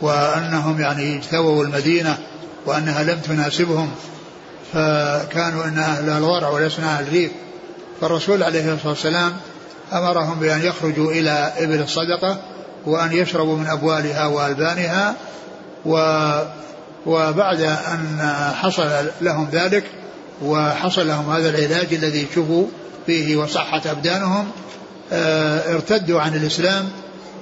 [0.00, 2.18] وأنهم يعني اجتووا المدينة
[2.66, 3.90] وأنها لم تناسبهم
[4.72, 7.30] فكانوا أن أهل الورع ولسنا أهل الريف
[8.00, 9.32] فالرسول عليه الصلاة والسلام
[9.92, 12.40] أمرهم بأن يخرجوا إلى إبل الصدقة
[12.86, 15.14] وأن يشربوا من أبوالها وألبانها
[15.86, 15.96] و
[17.06, 18.32] وبعد أن
[18.62, 18.88] حصل
[19.20, 19.84] لهم ذلك
[20.42, 22.66] وحصل لهم هذا العلاج الذي شفوا
[23.06, 24.48] فيه وصحت أبدانهم
[25.12, 26.88] آه، ارتدوا عن الإسلام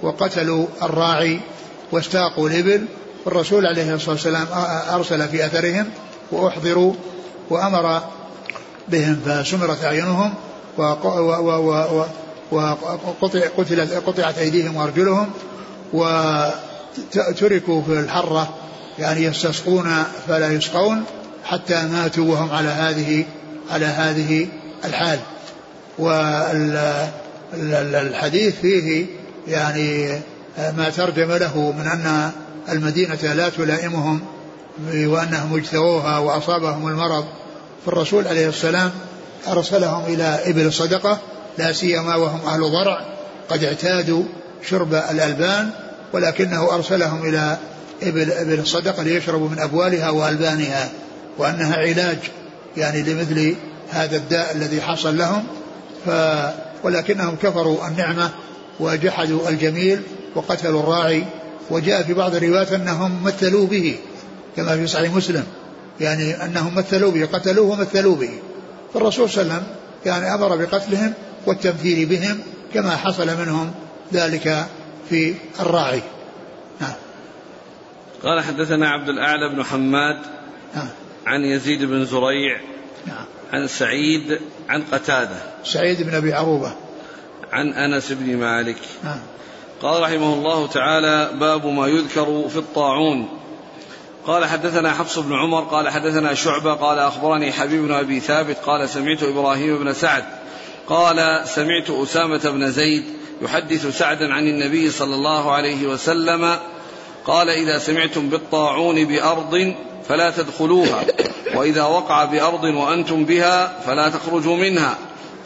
[0.03, 1.41] وقتلوا الراعي
[1.95, 2.85] واستاقوا الإبل
[3.25, 4.47] والرسول عليه الصلاة والسلام
[4.91, 5.87] أرسل في أثرهم
[6.33, 6.95] وأحضروا
[7.51, 8.03] وأمر
[8.89, 10.35] بهم فسمرت أعينهم
[12.53, 13.47] وقطعت
[14.07, 15.31] قطعت أيديهم وأرجلهم
[15.93, 18.55] وتركوا في الحرة
[18.99, 21.05] يعني يستسقون فلا يسقون
[21.45, 23.25] حتى ماتوا وهم على هذه
[23.71, 24.49] على هذه
[24.85, 25.19] الحال.
[27.53, 29.07] والحديث فيه
[29.49, 30.21] يعني
[30.59, 32.31] ما ترجم له من أن
[32.69, 34.21] المدينة لا تلائمهم
[34.95, 37.25] وأنهم اجتووها وأصابهم المرض
[37.87, 38.91] فالرسول عليه السلام
[39.49, 41.19] أرسلهم إلى إبل الصدقة
[41.59, 43.07] لا سيما وهم أهل ضرع
[43.49, 44.23] قد اعتادوا
[44.69, 45.71] شرب الألبان
[46.13, 47.59] ولكنه أرسلهم إلى
[48.03, 50.91] إبل, إبل الصدقة ليشربوا من أبوالها وألبانها
[51.39, 52.19] وأنها علاج
[52.77, 53.57] يعني لمثل
[53.91, 55.45] هذا الداء الذي حصل لهم
[56.07, 56.11] ف
[56.83, 58.31] ولكنهم كفروا النعمة
[58.81, 60.01] وجحدوا الجميل
[60.35, 61.25] وقتلوا الراعي
[61.71, 63.97] وجاء في بعض الروايات أنهم مثلوا به
[64.57, 65.45] كما في صحيح مسلم
[66.01, 68.31] يعني أنهم مثلوا به قتلوه ومثلوا به.
[68.95, 69.77] فالرسول صلى الله عليه وسلم
[70.07, 71.13] يعني أمر بقتلهم
[71.47, 72.39] والتمثيل بهم
[72.75, 73.75] كما حصل منهم
[74.13, 74.67] ذلك
[75.11, 76.03] في الراعي.
[76.81, 76.95] نعم.
[78.23, 80.23] قال حدثنا عبد الأعلى بن حماد
[80.75, 80.89] نعم.
[81.27, 82.61] عن يزيد بن زريع
[83.07, 83.25] نعم.
[83.53, 86.73] عن سعيد عن قتادة سعيد بن أبي عروبة.
[87.53, 89.19] عن أنس بن مالك نعم.
[89.85, 93.29] قال رحمه الله تعالى باب ما يذكر في الطاعون.
[94.27, 98.89] قال حدثنا حفص بن عمر قال حدثنا شعبة قال أخبرني حبيب بن أبي ثابت قال
[98.89, 100.25] سمعت إبراهيم بن سعد.
[100.89, 103.05] قال سمعت أسامة بن زيد
[103.43, 106.57] يحدث سعدا عن النبي صلى الله عليه وسلم
[107.27, 109.75] قال إذا سمعتم بالطاعون بأرض
[110.09, 111.05] فلا تدخلوها
[111.55, 114.99] وإذا وقع بأرض وأنتم بها فلا تخرجوا منها.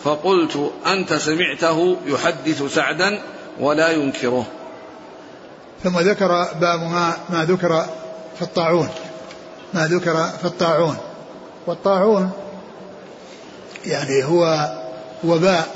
[0.04, 3.20] فقلت أنت سمعته يحدث سعدا
[3.60, 4.46] ولا ينكره.
[5.84, 6.28] ثم ذكر
[6.60, 7.86] باب ما, ما ذكر
[8.36, 8.88] في الطاعون.
[9.74, 10.96] ما ذكر في الطاعون.
[11.66, 12.30] والطاعون
[13.86, 14.72] يعني هو
[15.24, 15.68] وباء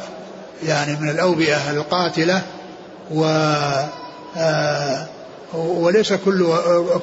[0.66, 2.42] يعني من الأوبئة القاتلة
[3.10, 3.24] و
[4.36, 5.06] آه
[5.54, 6.46] وليس كل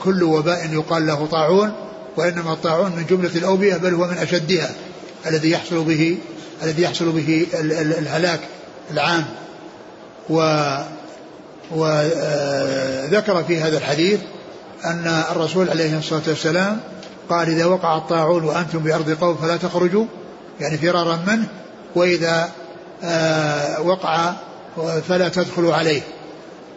[0.04, 1.72] كل وباء يقال له طاعون
[2.18, 4.72] وإنما الطاعون من جملة الأوبئة بل هو من أشدها
[5.28, 6.18] الذي يحصل به
[6.64, 8.40] الذي يحصل به الهلاك
[8.92, 9.26] العام.
[10.30, 10.66] و
[11.72, 14.20] وذكر في هذا الحديث
[14.86, 16.80] أن الرسول عليه الصلاة والسلام
[17.30, 20.06] قال إذا وقع الطاعون وأنتم بأرض قوم فلا تخرجوا
[20.60, 21.48] يعني فرارا منه
[21.96, 22.50] وإذا
[23.04, 24.34] آه، وقع
[25.08, 26.02] فلا تدخلوا عليه.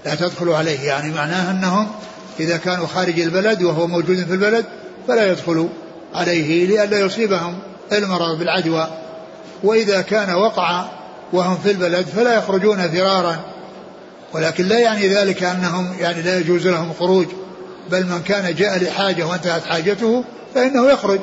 [0.05, 1.89] لا تدخلوا عليه يعني معناه أنهم
[2.41, 4.65] إذا كانوا خارج البلد وهو موجود في البلد
[5.09, 5.69] فلا يدخلوا
[6.15, 7.59] عليه لئلا يصيبهم
[7.93, 8.89] المرض بالعدوى.
[9.63, 10.85] وإذا كان وقع
[11.33, 13.41] وهم في البلد فلا يخرجون فرارا
[14.33, 17.27] ولكن لا يعني ذلك أنهم يعني لا يجوز لهم الخروج
[17.91, 20.25] بل من كان جاء لحاجة وانتهت حاجته
[20.55, 21.21] فإنه يخرج.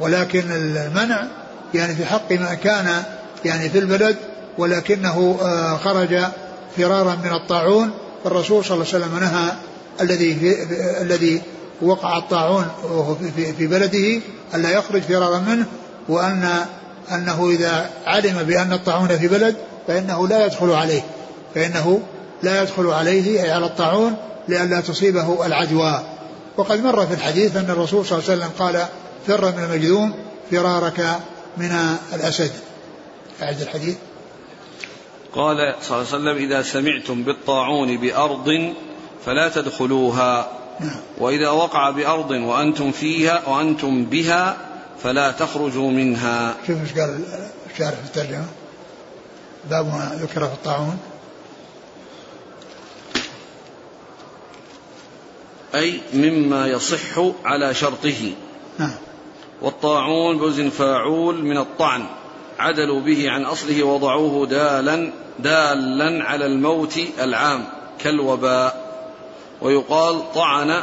[0.00, 1.24] ولكن المنع
[1.74, 3.02] يعني في حق ما كان
[3.44, 4.16] يعني في البلد
[4.58, 6.18] ولكنه آه، خرج
[6.76, 7.90] فرارا من الطاعون.
[8.24, 9.52] فالرسول صلى الله عليه وسلم نهى
[10.00, 10.56] الذي في
[11.02, 11.42] الذي
[11.82, 12.66] وقع الطاعون
[13.58, 14.20] في, بلده
[14.54, 15.66] ألا يخرج فرارا منه
[16.08, 16.66] وأن
[17.12, 21.02] أنه إذا علم بأن الطاعون في بلد فإنه لا يدخل عليه
[21.54, 22.02] فإنه
[22.42, 24.16] لا يدخل عليه أي على الطاعون
[24.48, 26.00] لئلا تصيبه العدوى.
[26.56, 28.86] وقد مر في الحديث أن الرسول صلى الله عليه وسلم قال
[29.26, 30.14] فر من المجذوم
[30.50, 31.18] فرارك
[31.56, 32.50] من الأسد.
[33.42, 33.96] أعد الحديث.
[35.34, 38.72] قال صلى الله عليه وسلم إذا سمعتم بالطاعون بأرض
[39.26, 40.48] فلا تدخلوها
[40.80, 41.00] نعم.
[41.18, 44.56] وإذا وقع بأرض وأنتم فيها وأنتم بها
[45.02, 46.54] فلا تخرجوا منها.
[46.66, 47.24] شوف إيش قال
[47.72, 48.46] الشارح في الترجمة؟
[49.70, 50.98] باب ما ذكر في الطاعون.
[55.74, 58.32] أي مما يصح على شرطه.
[58.78, 58.94] نعم
[59.62, 62.06] والطاعون بوزن فاعول من الطعن.
[62.58, 67.64] عدلوا به عن أصله وضعوه دالا دالا على الموت العام
[67.98, 68.90] كالوباء.
[69.60, 70.82] ويقال طعن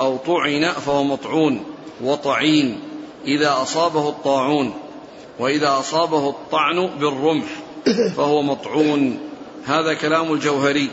[0.00, 1.64] أو طعن فهو مطعون
[2.00, 2.87] وطعين.
[3.24, 4.74] إذا أصابه الطاعون
[5.38, 7.46] وإذا أصابه الطعن بالرمح
[8.16, 9.18] فهو مطعون.
[9.64, 10.90] هذا كلام الجوهري.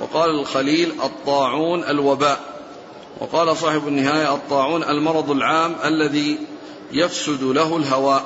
[0.00, 2.40] وقال الخليل الطاعون الوباء.
[3.20, 6.38] وقال صاحب النهاية الطاعون المرض العام الذي
[6.92, 8.24] يفسد له الهواء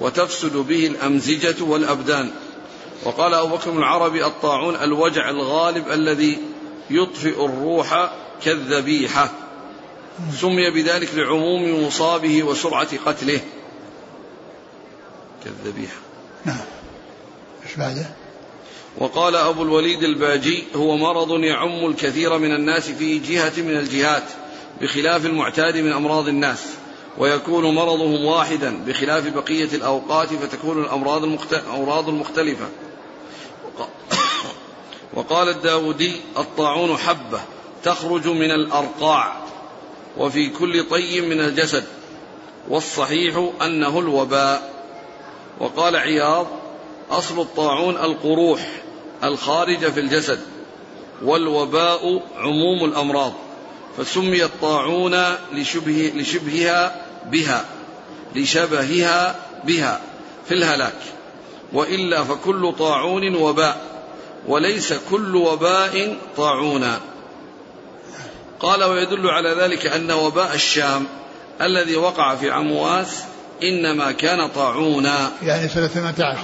[0.00, 2.30] وتفسد به الأمزجة والأبدان.
[3.04, 6.38] وقال أبو بكر العربي الطاعون الوجع الغالب الذي
[6.90, 8.10] يطفئ الروح
[8.44, 9.30] كالذبيحة.
[10.40, 13.40] سمي بذلك لعموم مصابه وسرعة قتله.
[15.44, 15.96] كالذبيحة.
[16.44, 16.56] نعم.
[17.66, 18.06] إيش بعده؟
[18.98, 24.24] وقال أبو الوليد الباجي هو مرض يعم الكثير من الناس في جهة من الجهات
[24.80, 26.66] بخلاف المعتاد من أمراض الناس
[27.18, 32.68] ويكون مرضهم واحدا بخلاف بقية الأوقات فتكون الأمراض الأمراض المختلفة
[35.14, 37.40] وقال الداودي الطاعون حبة
[37.82, 39.36] تخرج من الأرقاع.
[40.16, 41.84] وفي كل طي من الجسد
[42.68, 44.70] والصحيح أنه الوباء.
[45.60, 46.46] وقال عياض
[47.10, 48.82] أصل الطاعون القروح
[49.24, 50.40] الخارجة في الجسد
[51.22, 53.32] والوباء عموم الأمراض
[53.98, 55.16] فسمي الطاعون
[55.52, 57.64] لشبه لشبهها بها
[58.34, 60.00] لشبهها بها
[60.48, 60.98] في الهلاك.
[61.72, 64.04] وإلا فكل طاعون وباء
[64.46, 67.00] وليس كل وباء طاعونا.
[68.60, 71.06] قال ويدل على ذلك أن وباء الشام
[71.60, 73.24] الذي وقع في عمواس
[73.62, 76.38] إنما كان طاعونا يعني سنة 18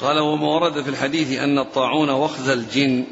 [0.00, 3.04] قال وما ورد في الحديث أن الطاعون وخز الجن.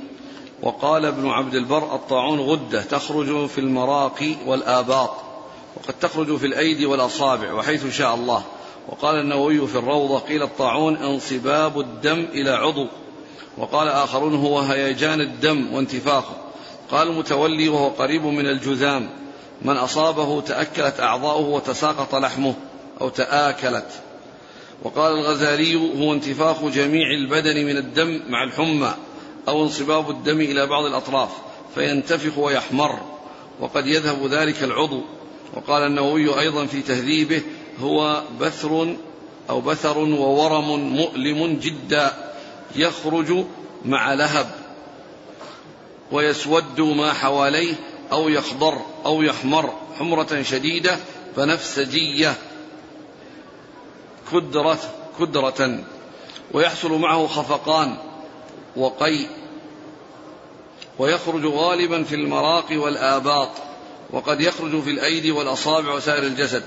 [0.63, 5.11] وقال ابن عبد البر الطاعون غدة تخرج في المراقي والآباط
[5.77, 8.43] وقد تخرج في الأيدي والأصابع وحيث شاء الله.
[8.89, 12.87] وقال النووي في الروضة قيل الطاعون انصباب الدم إلى عضو.
[13.59, 16.44] وقال آخرون هو هيجان الدم وانتفاخه.
[16.91, 19.09] قال المتولي وهو قريب من الجذام
[19.63, 22.55] من أصابه تأكلت أعضاؤه وتساقط لحمه
[23.01, 23.89] أو تآكلت.
[24.83, 28.95] وقال الغزالي هو انتفاخ جميع البدن من الدم مع الحمى
[29.49, 31.31] أو انصباب الدم إلى بعض الأطراف
[31.75, 33.01] فينتفخ ويحمر
[33.61, 35.01] وقد يذهب ذلك العضو.
[35.55, 37.43] وقال النووي أيضا في تهذيبه
[37.81, 38.97] هو بثر
[39.51, 42.13] أو بثر وورم مؤلم جدا
[42.77, 43.45] يخرج
[43.85, 44.64] مع لهب.
[46.13, 47.75] ويسود ما حواليه
[48.13, 50.99] أو يخضر أو يحمر حمرة شديدة
[51.37, 52.35] فنفسجية
[54.33, 54.79] كدرة
[55.19, 55.79] كدرة.
[56.53, 57.97] ويحصل معه خفقان
[58.77, 59.29] وقيء
[60.99, 63.49] ويخرج غالبا في المراق والآباط.
[64.11, 66.63] وقد يخرج في الأيدي والأصابع وسائر الجسد.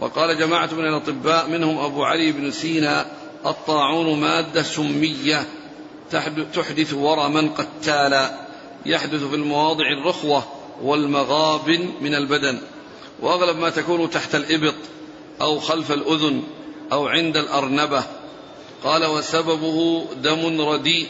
[0.00, 3.06] وقال جماعة من الأطباء منهم أبو علي بن سينا
[3.46, 5.46] الطاعون مادة سمية
[6.54, 8.43] تحدث ورما قتالا.
[8.86, 10.44] يحدث في المواضع الرخوة
[10.82, 12.60] والمغابن من البدن.
[13.20, 14.74] وأغلب ما تكون تحت الإبط
[15.40, 16.42] أو خلف الأذن
[16.92, 18.04] أو عند الأرنبة.
[18.84, 21.06] قال وسببه دم رديء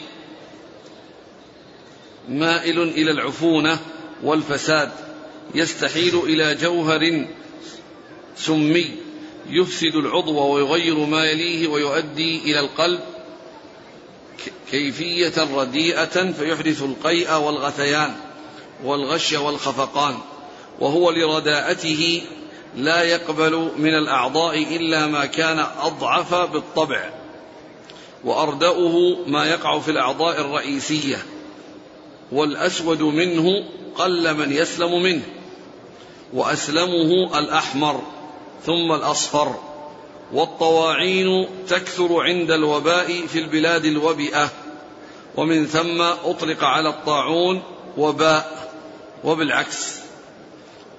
[2.29, 3.79] مائل إلى العفونة
[4.23, 4.91] والفساد
[5.55, 7.25] يستحيل إلى جوهر
[8.37, 8.91] سمي
[9.49, 12.99] يفسد العضو ويغير ما يليه ويؤدي إلى القلب.
[14.71, 18.15] كيفية رديئة فيحدث القيء والغثيان
[18.83, 20.17] والغش والخفقان
[20.79, 22.21] وهو لرداءته
[22.75, 27.09] لا يقبل من الأعضاء إلا ما كان أضعف بالطبع
[28.23, 31.17] وأردأه ما يقع في الأعضاء الرئيسية
[32.31, 33.63] والأسود منه
[33.95, 35.23] قل من يسلم منه
[36.33, 38.01] وأسلمه الأحمر
[38.65, 39.55] ثم الأصفر.
[40.33, 44.51] والطواعين تكثر عند الوباء في البلاد الوبئة
[45.37, 47.63] ومن ثم أطلق على الطاعون
[47.97, 48.71] وباء
[49.23, 49.95] وبالعكس.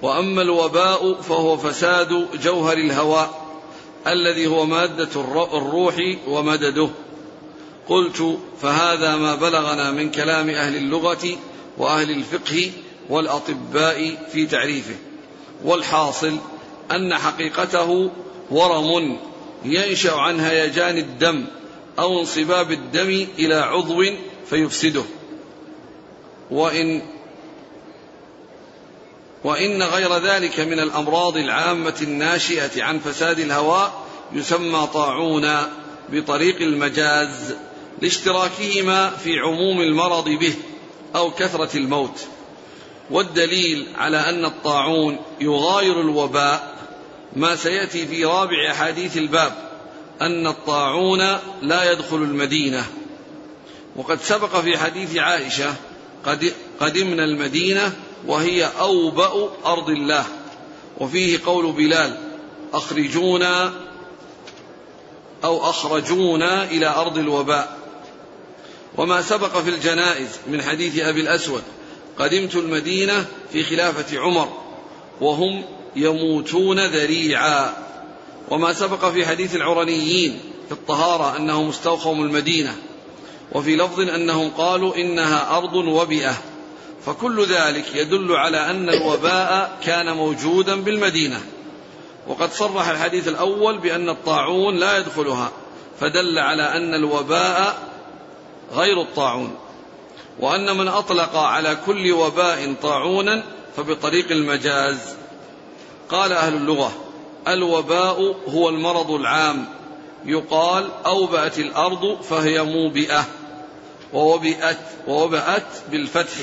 [0.02, 3.46] وأما الوباء فهو فساد جوهر الهواء
[4.06, 5.08] الذي هو مادة
[5.54, 6.88] الروح ومدده.
[7.88, 11.36] قلت فهذا ما بلغنا من كلام أهل اللغة
[11.78, 12.70] وأهل الفقه
[13.08, 14.96] والأطباء في تعريفه.
[15.64, 16.36] والحاصل
[16.90, 18.10] أن حقيقته
[18.50, 19.18] ورم
[19.64, 21.44] ينشأ عن هيجان الدم
[21.98, 24.04] أو انصباب الدم إلى عضو
[24.50, 25.02] فيفسده.
[26.50, 27.02] وإن
[29.44, 35.68] وإن غير ذلك من الأمراض العامة الناشئة عن فساد الهواء يسمى طاعونا
[36.12, 37.54] بطريق المجاز
[38.02, 40.54] لاشتراكهما في عموم المرض به
[41.16, 42.26] أو كثرة الموت.
[43.10, 46.75] والدليل على أن الطاعون يغاير الوباء
[47.36, 49.52] ما سيأتي في رابع أحاديث الباب
[50.20, 51.20] أن الطاعون
[51.62, 52.84] لا يدخل المدينة.
[53.96, 55.74] وقد سبق في حديث عائشة
[56.80, 57.92] قدمنا المدينة
[58.26, 60.24] وهي أوبأ أرض الله.
[60.98, 62.18] وفيه قول بلال
[62.72, 63.72] أخرجونا
[65.44, 67.78] أو أخرجونا إلى أرض الوباء.
[68.96, 71.62] وما سبق في الجنائز من حديث أبي الأسود
[72.18, 74.52] قدمت المدينة في خلافة عمر
[75.20, 75.64] وهم
[75.96, 77.72] يموتون ذريعا.
[78.50, 82.76] وما سبق في حديث العرنيين في الطهارة أنهم استوخوا المدينة
[83.52, 86.34] وفي لفظ أنهم قالوا إنها أرض وبئة.
[87.06, 91.40] فكل ذلك يدل على أن الوباء كان موجودا بالمدينة.
[92.28, 95.50] وقد صرح الحديث الأول بأن الطاعون لا يدخلها
[96.00, 97.78] فدل على أن الوباء
[98.74, 99.54] غير الطاعون.
[100.40, 103.42] وأن من أطلق على كل وباء طاعونا
[103.76, 105.16] فبطريق المجاز.
[106.10, 106.92] قال أهل اللغة
[107.48, 109.64] الوباء هو المرض العام.
[110.24, 113.24] يقال أوبأت الأرض فهي موبئة
[114.12, 114.78] ووبئت
[115.08, 116.36] ووبأت بالفتح.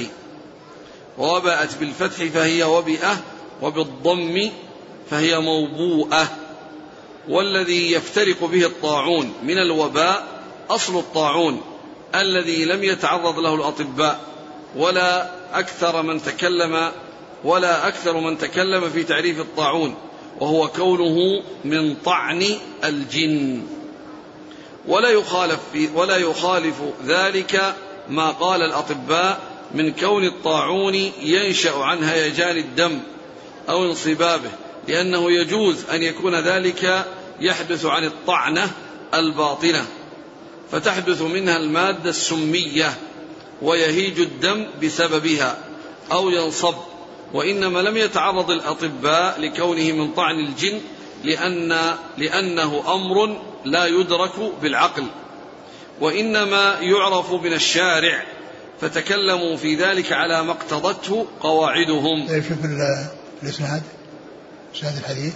[1.18, 3.18] ووبأت بالفتح فهي وبئة
[3.61, 4.49] وبالضم
[5.09, 6.28] فهي موبوءة.
[7.30, 10.28] والذي يفترق به الطاعون من الوباء
[10.70, 11.61] أصل الطاعون
[12.16, 14.20] الذي لم يتعرض له الأطباء
[14.76, 16.91] ولا أكثر من تكلم
[17.44, 19.96] ولا أكثر من تكلم في تعريف الطاعون
[20.39, 23.62] وهو كونه من طعن الجن.
[24.88, 26.76] ولا يخالف في ولا يخالف
[27.06, 27.76] ذلك
[28.10, 29.39] ما قال الأطباء
[29.74, 33.00] من كون الطاعون ينشأ عن هيجان الدم
[33.70, 34.50] أو انصبابه
[34.88, 37.06] لأنه يجوز أن يكون ذلك
[37.39, 38.72] يحدث عن الطعنة
[39.14, 39.86] الباطنة.
[40.72, 42.94] فتحدث منها المادة السمية
[43.62, 45.58] ويهيج الدم بسببها
[46.12, 46.76] أو ينصب.
[47.34, 50.82] وإنما لم يتعرض الأطباء لكونه من طعن الجن
[51.24, 55.06] لأن لأنه أمر لا يدرك بالعقل.
[56.02, 58.24] وإنما يعرف من الشارع
[58.82, 62.28] فتكلموا في ذلك على ما اقتضته قواعدهم.
[62.30, 62.66] إيه، شوف
[63.44, 63.84] الإسناد
[64.76, 65.34] إسناد الحديث.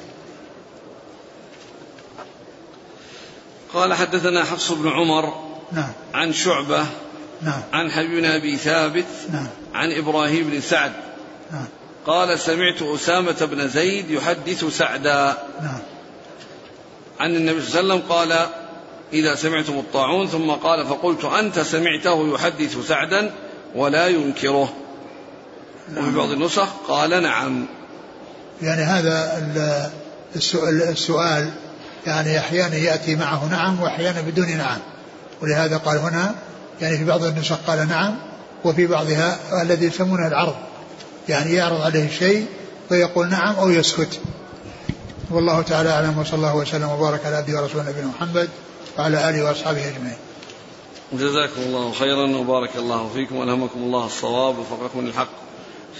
[3.73, 5.91] قال حدثنا حفص بن عمر نعم.
[6.13, 6.85] عن شعبة
[7.41, 7.61] نعم.
[7.73, 9.47] عن حبيب أبي ثابت نعم.
[9.73, 10.93] عن إبراهيم بن سعد.
[11.51, 11.65] نعم.
[12.07, 15.37] قال سمعت أسامة بن زيد يحدث سعدا.
[15.61, 15.79] نعم.
[17.19, 18.47] عن النبي صلى الله عليه وسلم قال
[19.13, 23.31] إذا سمعتم الطاعون ثم قال فقلت أنت سمعته يحدث سعدا
[23.75, 24.73] ولا ينكره.
[25.97, 27.65] وفي بعض النسخ قال نعم.
[28.61, 29.91] يعني هذا
[30.35, 31.51] السؤال, السؤال
[32.05, 34.79] يعني أحيانا يأتي معه نعم وأحيانا بدون نعم.
[35.41, 36.35] ولهذا قال هنا
[36.81, 38.15] يعني في بعض النسخ قال نعم
[38.63, 40.55] وفي بعضها الذي يسمونه العرض.
[41.29, 42.45] يعني يعرض عليه الشيء
[42.89, 44.19] فيقول نعم أو يسكت.
[45.29, 48.49] والله تعالى أعلم وصلى الله وسلم وبارك على عبده ورسوله نبينا محمد
[48.97, 50.17] وعلى آله وأصحابه أجمعين.
[51.13, 55.29] جزاكم الله خيرا وبارك الله فيكم وألهمكم الله الصواب وفقكم للحق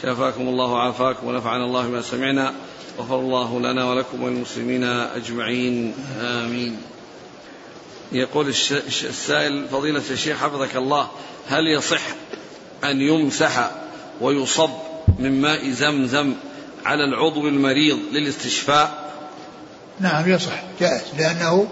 [0.01, 2.53] شافاكم الله وعافاكم ونفعنا الله بما سمعنا.
[2.99, 5.93] غفر الله لنا ولكم وللمسلمين أجمعين.
[6.21, 6.78] آمين.
[8.11, 11.07] يقول السائل فضيلة الشيخ حفظك الله
[11.49, 12.01] هل يصح
[12.84, 13.71] أن يمسح
[14.21, 14.69] ويصب
[15.20, 16.34] من ماء زمزم
[16.86, 19.08] على العضو المريض للاستشفاء؟
[19.99, 20.64] نعم يصح.
[20.80, 21.68] جائز لأنه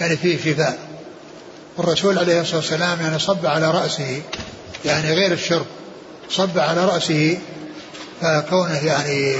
[0.00, 0.78] يعني فيه شفاء.
[1.76, 4.22] والرسول عليه الصلاة والسلام يعني صب على رأسه
[4.84, 5.66] يعني غير الشرب
[6.30, 7.38] صب على رأسه
[8.20, 9.36] فكونه يعني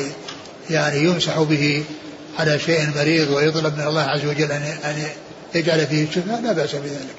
[0.71, 1.85] يعني يمسح به
[2.39, 5.07] على شيء مريض ويطلب من الله عز وجل أن
[5.55, 7.17] يجعل فيه الشفاء لا بأس بذلك.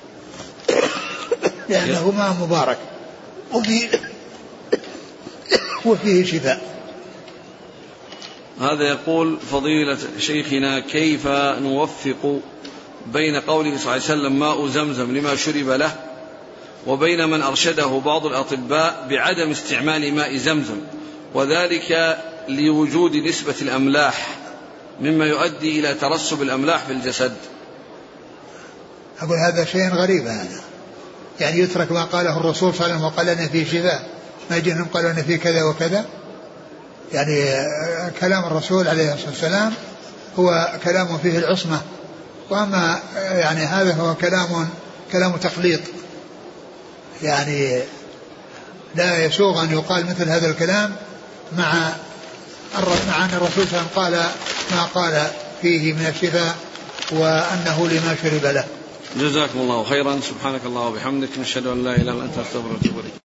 [1.69, 2.78] لأنه ماء مبارك.
[5.86, 6.75] وفيه وفيه شفاء.
[8.61, 12.39] هذا يقول فضيلة شيخنا كيف نوفق
[13.13, 15.95] بين قوله صلى الله عليه وسلم ماء زمزم لما شرب له
[16.88, 20.77] وبين من أرشده بعض الأطباء بعدم استعمال ماء زمزم
[21.33, 22.17] وذلك
[22.49, 24.27] لوجود نسبة الأملاح
[25.01, 27.33] مما يؤدي إلى ترسب الأملاح في الجسد.
[29.21, 30.61] أقول هذا شيء غريب هذا.
[31.39, 34.14] يعني يترك ما قاله الرسول صلى الله عليه وسلم وقال أن فيه شفاء.
[34.49, 36.05] ما يجيهم قالوا أن فيه كذا وكذا.
[37.13, 37.67] يعني
[38.19, 39.73] كلام الرسول عليه الصلاة والسلام
[40.39, 41.81] هو كلام فيه العصمة.
[42.49, 44.69] وأما يعني هذا هو كلام
[45.11, 45.79] كلام تخليط.
[47.21, 47.81] يعني
[48.95, 50.95] لا يسوغ أن يقال مثل هذا الكلام
[51.57, 51.73] مع
[53.07, 54.13] مع أن الرسول صلى الله عليه وسلم قال
[54.71, 55.27] ما قال
[55.61, 56.55] فيه من الشفاء
[57.11, 58.65] وأنه لما شرب له.
[59.17, 60.19] جزاكم الله خيرا.
[60.29, 61.29] سبحانك الله وبحمدك.
[61.39, 63.24] نشهد أن لا إله إلا أنت أستغفرك وأتوب إليك.